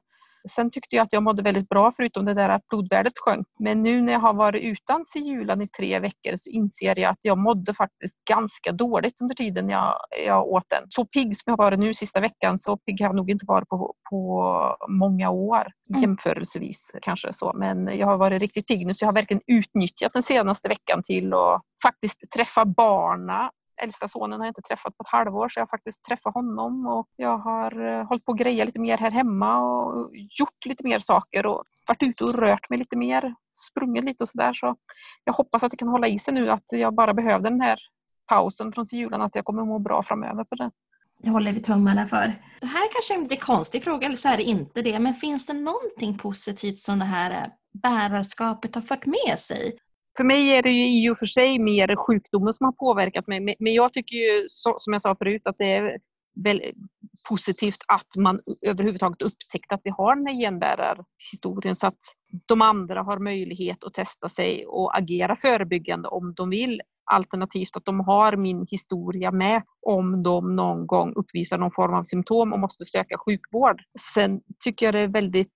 [0.49, 3.47] Sen tyckte jag att jag mådde väldigt bra förutom det där att blodvärdet sjönk.
[3.59, 7.19] Men nu när jag har varit utan Siulan i tre veckor så inser jag att
[7.23, 9.95] jag mådde faktiskt ganska dåligt under tiden jag,
[10.27, 10.83] jag åt den.
[10.89, 13.45] Så pigg som jag har varit nu sista veckan så pigg har jag nog inte
[13.49, 16.03] varit på, på många år mm.
[16.03, 17.53] jämförelsevis kanske så.
[17.55, 21.03] Men jag har varit riktigt pigg nu så jag har verkligen utnyttjat den senaste veckan
[21.03, 23.51] till att faktiskt träffa barna
[23.83, 26.87] äldsta sonen har jag inte träffat på ett halvår så jag har faktiskt träffat honom
[26.87, 30.85] och jag har eh, hållit på att greja lite mer här hemma och gjort lite
[30.85, 33.35] mer saker och varit ute och rört mig lite mer,
[33.71, 34.55] sprungit lite och sådär.
[34.55, 34.77] Så
[35.25, 37.79] jag hoppas att det kan hålla i sig nu att jag bara behövde den här
[38.27, 40.71] pausen från julen, att jag kommer må bra framöver på det.
[41.23, 42.43] Det håller vi tummarna för.
[42.61, 44.99] Det här är kanske är en lite konstig fråga, eller så är det inte det,
[44.99, 49.79] men finns det någonting positivt som det här eh, bärarskapet har fört med sig?
[50.21, 53.41] För mig är det ju i och för sig mer sjukdomen som har påverkat mig.
[53.41, 54.47] Men jag tycker ju,
[54.77, 55.99] som jag sa förut, att det är
[56.45, 56.75] väldigt
[57.29, 61.99] positivt att man överhuvudtaget upptäckt att vi har den här genbärarhistorien så att
[62.47, 66.81] de andra har möjlighet att testa sig och agera förebyggande om de vill.
[67.13, 72.03] Alternativt att de har min historia med om de någon gång uppvisar någon form av
[72.03, 73.83] symptom och måste söka sjukvård.
[74.15, 75.55] Sen tycker jag det är väldigt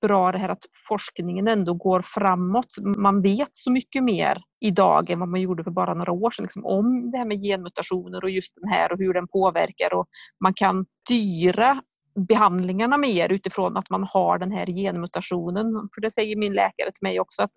[0.00, 2.66] bra det här att forskningen ändå går framåt.
[2.96, 6.42] Man vet så mycket mer idag än vad man gjorde för bara några år sedan
[6.42, 10.06] liksom, om det här med genmutationer och just den här och hur den påverkar och
[10.40, 11.82] man kan styra
[12.28, 15.88] behandlingarna mer utifrån att man har den här genmutationen.
[15.94, 17.50] För det säger min läkare till mig också att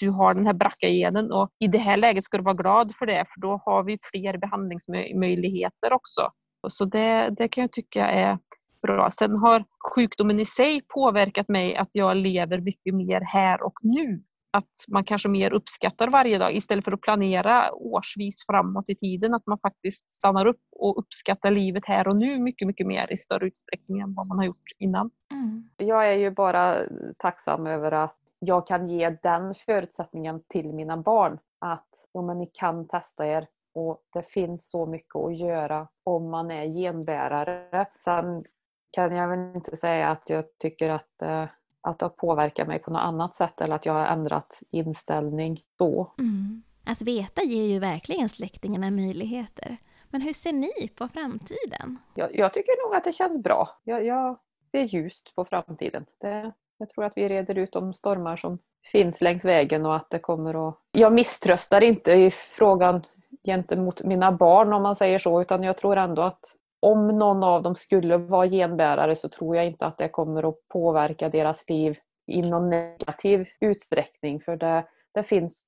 [0.00, 3.06] du har den här BRCA-genen och i det här läget ska du vara glad för
[3.06, 6.30] det för då har vi fler behandlingsmöjligheter också.
[6.68, 8.38] Så det, det kan jag tycka är
[8.82, 9.10] bra.
[9.10, 14.22] Sen har sjukdomen i sig påverkat mig att jag lever mycket mer här och nu.
[14.50, 19.34] Att man kanske mer uppskattar varje dag istället för att planera årsvis framåt i tiden.
[19.34, 23.16] Att man faktiskt stannar upp och uppskattar livet här och nu mycket, mycket mer i
[23.16, 25.10] större utsträckning än vad man har gjort innan.
[25.32, 25.70] Mm.
[25.76, 26.78] Jag är ju bara
[27.18, 31.38] tacksam över att jag kan ge den förutsättningen till mina barn.
[31.58, 36.30] Att ja, men ni kan testa er och det finns så mycket att göra om
[36.30, 37.86] man är genbärare.
[38.04, 38.44] Sen
[38.90, 41.44] kan jag väl inte säga att jag tycker att, eh,
[41.80, 45.64] att det har påverkat mig på något annat sätt eller att jag har ändrat inställning
[45.78, 46.12] så.
[46.18, 46.62] Mm.
[46.84, 49.76] Att veta ger ju verkligen släktingarna möjligheter.
[50.10, 51.98] Men hur ser ni på framtiden?
[52.14, 53.68] Jag, jag tycker nog att det känns bra.
[53.84, 54.38] Jag, jag
[54.70, 56.06] ser ljust på framtiden.
[56.20, 58.58] Det, jag tror att vi reder ut de stormar som
[58.92, 60.78] finns längs vägen och att det kommer att...
[60.92, 63.02] Jag misströstar inte i frågan
[63.44, 66.40] gentemot mina barn om man säger så utan jag tror ändå att
[66.80, 70.68] om någon av dem skulle vara genbärare så tror jag inte att det kommer att
[70.68, 75.66] påverka deras liv i någon negativ utsträckning för det, det finns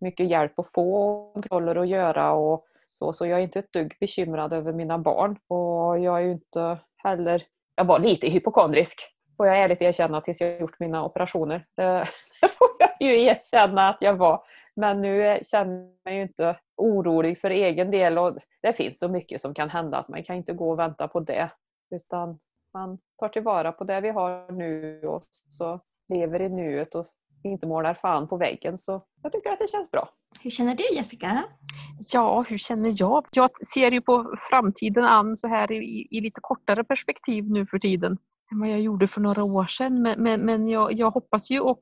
[0.00, 3.96] mycket hjälp att få kontroller att göra och så, så jag är inte ett dugg
[4.00, 7.42] bekymrad över mina barn och jag är ju inte heller,
[7.74, 11.66] jag var lite hypokondrisk får jag ärligt erkänna tills jag gjort mina operationer.
[11.76, 11.82] Det,
[12.40, 14.42] det får jag ju erkänna att jag var.
[14.76, 15.74] Men nu känner
[16.04, 19.98] jag mig inte orolig för egen del och det finns så mycket som kan hända
[19.98, 21.50] att man kan inte gå och vänta på det.
[21.90, 22.38] Utan
[22.74, 27.06] man tar tillvara på det vi har nu och så lever i nuet och
[27.44, 28.78] inte målar fan på väggen.
[28.78, 30.08] Så jag tycker att det känns bra.
[30.40, 31.44] Hur känner du Jessica?
[32.12, 33.26] Ja, hur känner jag?
[33.30, 37.78] Jag ser ju på framtiden an så här i, i lite kortare perspektiv nu för
[37.78, 38.18] tiden
[38.52, 40.02] än vad jag gjorde för några år sedan.
[40.02, 41.80] Men, men, men jag, jag, hoppas ju och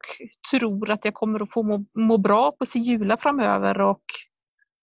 [0.50, 4.02] tror att jag kommer att få må, må bra på Sigula framöver och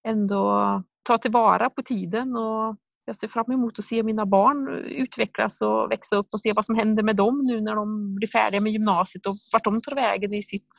[0.08, 2.36] ändå ta tillvara på tiden.
[2.36, 2.76] Och
[3.06, 6.66] jag ser fram emot att se mina barn utvecklas och växa upp och se vad
[6.66, 9.96] som händer med dem nu när de blir färdiga med gymnasiet och vart de tar
[9.96, 10.70] vägen i sitt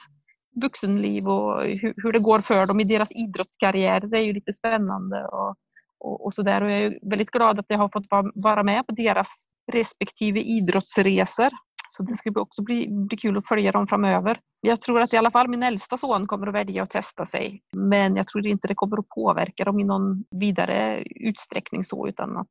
[0.63, 4.01] vuxenliv och hur, hur det går för dem i deras idrottskarriär.
[4.01, 5.57] Det är ju lite spännande och,
[5.99, 6.63] och, och sådär.
[6.63, 11.51] Och jag är väldigt glad att jag har fått vara med på deras respektive idrottsresor.
[11.89, 14.41] Så det ska också bli, bli kul att följa dem framöver.
[14.61, 17.63] Jag tror att i alla fall min äldsta son kommer att välja att testa sig.
[17.73, 22.37] Men jag tror inte det kommer att påverka dem i någon vidare utsträckning så utan
[22.37, 22.51] att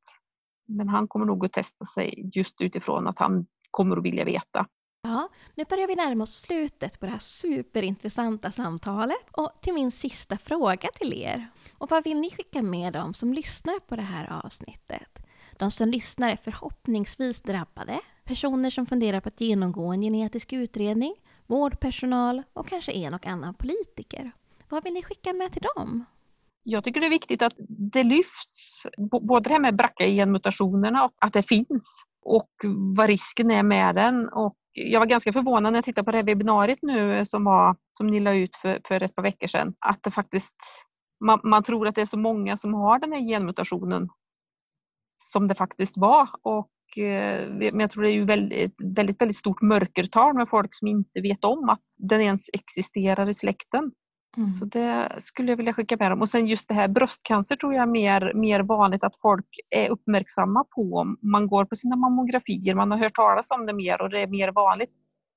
[0.68, 4.66] men han kommer nog att testa sig just utifrån att han kommer att vilja veta.
[5.04, 9.92] Ja, nu börjar vi närma oss slutet på det här superintressanta samtalet och till min
[9.92, 11.48] sista fråga till er.
[11.78, 15.21] Och vad vill ni skicka med dem som lyssnar på det här avsnittet?
[15.62, 21.16] De som lyssnar är förhoppningsvis drabbade, personer som funderar på att genomgå en genetisk utredning,
[21.48, 24.32] vårdpersonal och kanske en och annan politiker.
[24.70, 26.06] Vad vill ni skicka med till dem?
[26.64, 28.86] Jag tycker det är viktigt att det lyfts,
[29.22, 32.52] både det här med BRCA-genmutationerna, att det finns och
[32.96, 34.30] vad risken är med den.
[34.30, 37.76] Och jag var ganska förvånad när jag tittade på det här webbinariet nu som, var,
[37.98, 40.86] som ni la ut för, för ett par veckor sedan, att det faktiskt
[41.20, 44.10] man, man, tror att det är så många som har den här genmutationen
[45.22, 46.30] som det faktiskt var.
[46.42, 50.70] Och, eh, men jag tror det är ju väldigt, väldigt, väldigt stort mörkertal med folk
[50.72, 53.92] som inte vet om att den ens existerar i släkten.
[54.38, 54.50] Mm.
[54.50, 56.22] Så det skulle jag vilja skicka med dem.
[56.22, 59.90] Och sen just det här bröstcancer tror jag är mer, mer vanligt att folk är
[59.90, 61.16] uppmärksamma på.
[61.22, 64.28] Man går på sina mammografier, man har hört talas om det mer och det är
[64.28, 64.92] mer vanligt.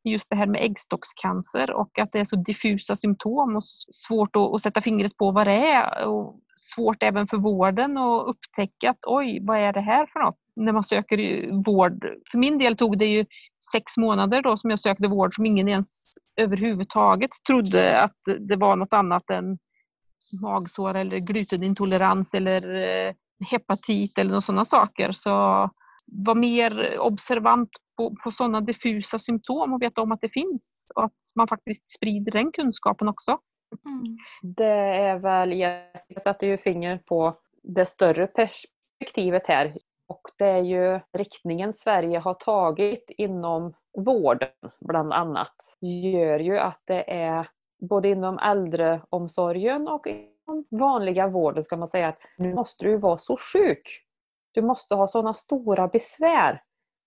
[0.04, 3.64] Just det här med äggstockscancer och att det är så diffusa symptom och
[4.08, 6.06] svårt att, att sätta fingret på vad det är.
[6.06, 10.38] Och svårt även för vården att upptäcka att oj, vad är det här för något?
[10.56, 11.16] När man söker
[11.64, 12.06] vård.
[12.30, 13.26] För min del tog det ju
[13.72, 16.04] sex månader då som jag sökte vård som ingen ens
[16.40, 19.58] överhuvudtaget trodde att det var något annat än
[20.42, 23.14] magsår eller glutenintolerans eller eh,
[23.50, 25.12] hepatit eller sådana saker.
[25.12, 25.70] Så
[26.06, 31.04] var mer observant på, på sådana diffusa symptom och veta om att det finns och
[31.04, 33.38] att man faktiskt sprider den kunskapen också.
[33.86, 34.02] Mm.
[34.56, 35.82] Det är väl, jag
[36.22, 39.72] sätter ju finger på det större perspektivet här
[40.08, 44.48] och det är ju riktningen Sverige har tagit inom vården
[44.80, 47.48] bland annat gör ju att det är
[47.88, 50.06] både inom äldreomsorgen och
[50.70, 54.04] vanliga vården ska man säga att nu måste du vara så sjuk.
[54.54, 56.62] Du måste ha sådana stora besvär.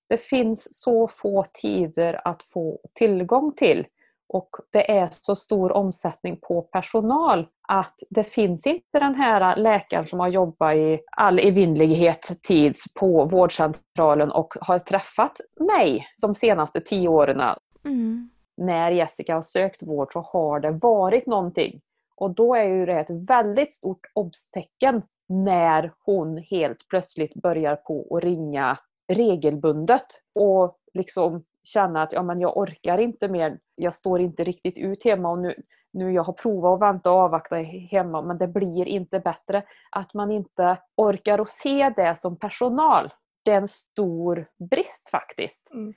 [0.10, 3.88] Det finns så få tider att få tillgång till
[4.30, 10.06] och det är så stor omsättning på personal att det finns inte den här läkaren
[10.06, 16.82] som har jobbat i all evinnerlighet tids på vårdcentralen och har träffat mig de senaste
[16.82, 17.42] tio åren.
[17.86, 18.30] Mm.
[18.58, 21.82] När Jessica har sökt vård så har det varit någonting.
[22.16, 28.18] Och då är ju det ett väldigt stort obstecken när hon helt plötsligt börjar på
[28.18, 30.06] att ringa regelbundet
[30.36, 35.04] och liksom känna att ja, men jag orkar inte mer, jag står inte riktigt ut
[35.04, 35.56] hemma och nu,
[35.92, 39.64] nu jag har provat att vänta och avvakta hemma men det blir inte bättre.
[39.92, 43.14] Att man inte orkar att se det som personal,
[43.44, 45.72] det är en stor brist faktiskt.
[45.74, 45.94] Mm.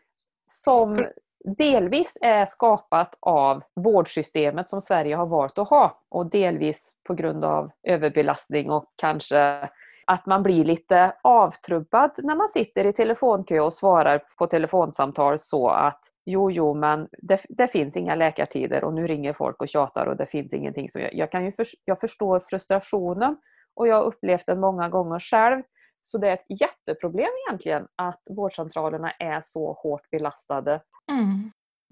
[0.52, 1.06] Som
[1.44, 7.44] delvis är skapat av vårdsystemet som Sverige har valt att ha och delvis på grund
[7.44, 9.68] av överbelastning och kanske
[10.04, 15.68] att man blir lite avtrubbad när man sitter i telefonkö och svarar på telefonsamtal så
[15.68, 20.06] att jo, jo, men det, det, finns inga läkartider och nu ringer folk och tjatar
[20.06, 20.90] och det finns ingenting.
[20.90, 23.36] Som jag, jag kan ju för, jag förstår frustrationen
[23.74, 25.62] och jag har upplevt den många gånger själv.
[26.02, 30.80] Så det är ett jätteproblem egentligen att vårdcentralerna är så hårt belastade.
[31.10, 31.50] Mm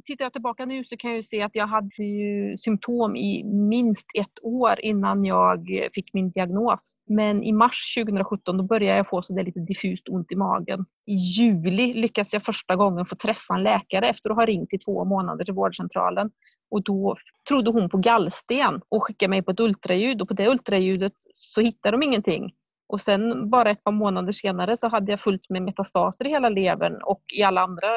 [0.09, 4.07] tittar jag tillbaka nu så kan jag se att jag hade ju symptom i minst
[4.19, 6.95] ett år innan jag fick min diagnos.
[7.07, 10.85] Men i mars 2017 då började jag få så där lite diffust ont i magen.
[11.07, 14.79] I juli lyckades jag första gången få träffa en läkare efter att ha ringt i
[14.79, 16.31] två månader till vårdcentralen.
[16.71, 17.17] Och då
[17.49, 21.61] trodde hon på gallsten och skickade mig på ett ultraljud och på det ultraljudet så
[21.61, 22.53] hittade de ingenting.
[22.89, 26.49] Och sen bara ett par månader senare så hade jag fullt med metastaser i hela
[26.49, 27.89] levern och i alla andra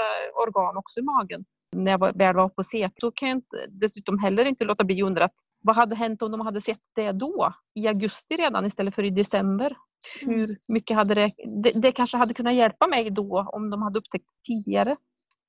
[0.48, 2.94] organ också i magen när jag väl var på CP.
[3.02, 6.22] Då kan jag inte, dessutom heller inte låta bli att undra att vad hade hänt
[6.22, 7.54] om de hade sett det då?
[7.76, 9.76] I augusti redan istället för i december.
[10.22, 10.39] Mm.
[10.39, 11.32] Hur mycket hade det,
[11.64, 14.96] det, det kanske hade kunnat hjälpa mig då om de hade upptäckt tidigare.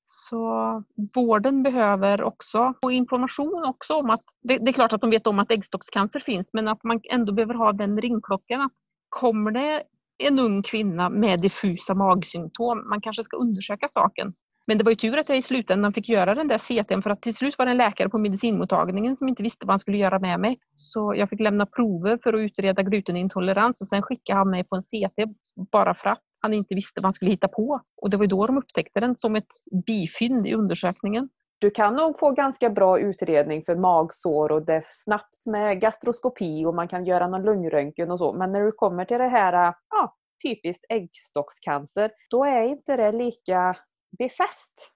[0.03, 0.83] Så
[1.15, 5.27] vården behöver också få information också om att det, det, är klart att de vet
[5.27, 8.73] om att äggstockscancer finns men att man ändå behöver ha den ringklockan att
[9.13, 9.83] kommer det
[10.17, 14.33] en ung kvinna med diffusa magsymptom, man kanske ska undersöka saken.
[14.67, 17.09] Men det var ju tur att jag i slutändan fick göra den där CTn för
[17.09, 19.97] att till slut var det en läkare på medicinmottagningen som inte visste vad han skulle
[19.97, 20.59] göra med mig.
[20.73, 24.75] Så jag fick lämna prover för att utreda glutenintolerans och sen skickade han mig på
[24.75, 25.33] en CT
[25.71, 27.81] bara för att han inte visste vad han skulle hitta på.
[28.01, 29.51] Och det var då de upptäckte den som ett
[29.87, 31.29] bifynd i undersökningen.
[31.63, 36.65] Du kan nog få ganska bra utredning för magsår och det är snabbt med gastroskopi
[36.65, 38.33] och man kan göra någon lungröntgen och så.
[38.33, 43.77] Men när du kommer till det här ja, typiskt äggstockscancer, då är inte det lika
[44.17, 44.91] befäst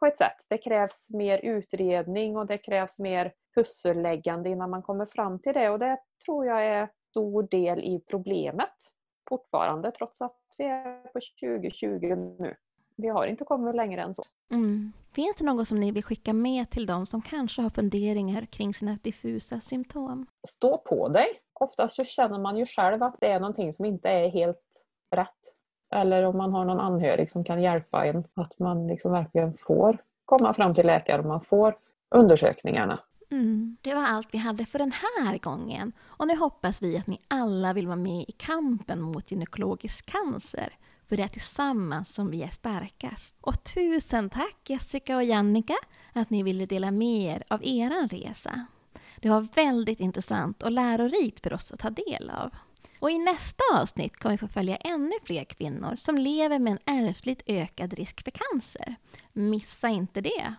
[0.00, 0.36] på ett sätt.
[0.48, 5.70] Det krävs mer utredning och det krävs mer pusselläggande innan man kommer fram till det
[5.70, 8.76] och det tror jag är stor del i problemet
[9.28, 12.56] fortfarande trots att vi är på 2020 nu.
[12.96, 14.22] Vi har inte kommit längre än så.
[14.50, 14.92] Mm.
[15.12, 18.74] Finns det något som ni vill skicka med till dem som kanske har funderingar kring
[18.74, 20.26] sina diffusa symptom?
[20.48, 21.26] Stå på dig!
[21.60, 25.62] Oftast så känner man ju själv att det är någonting som inte är helt rätt
[25.94, 29.98] eller om man har någon anhörig som kan hjälpa en, att man liksom verkligen får
[30.24, 31.76] komma fram till läkare och man får
[32.14, 32.98] undersökningarna.
[33.30, 35.92] Mm, det var allt vi hade för den här gången.
[36.02, 40.72] Och nu hoppas vi att ni alla vill vara med i kampen mot gynekologisk cancer.
[41.12, 43.34] För det är tillsammans som vi är starkast.
[43.40, 45.74] Och tusen tack Jessica och Jannica
[46.12, 48.66] att ni ville dela med er av er resa.
[49.16, 52.50] Det var väldigt intressant och lärorikt för oss att ta del av.
[53.00, 57.06] Och i nästa avsnitt kommer vi få följa ännu fler kvinnor som lever med en
[57.06, 58.96] ärftligt ökad risk för cancer.
[59.32, 60.54] Missa inte det!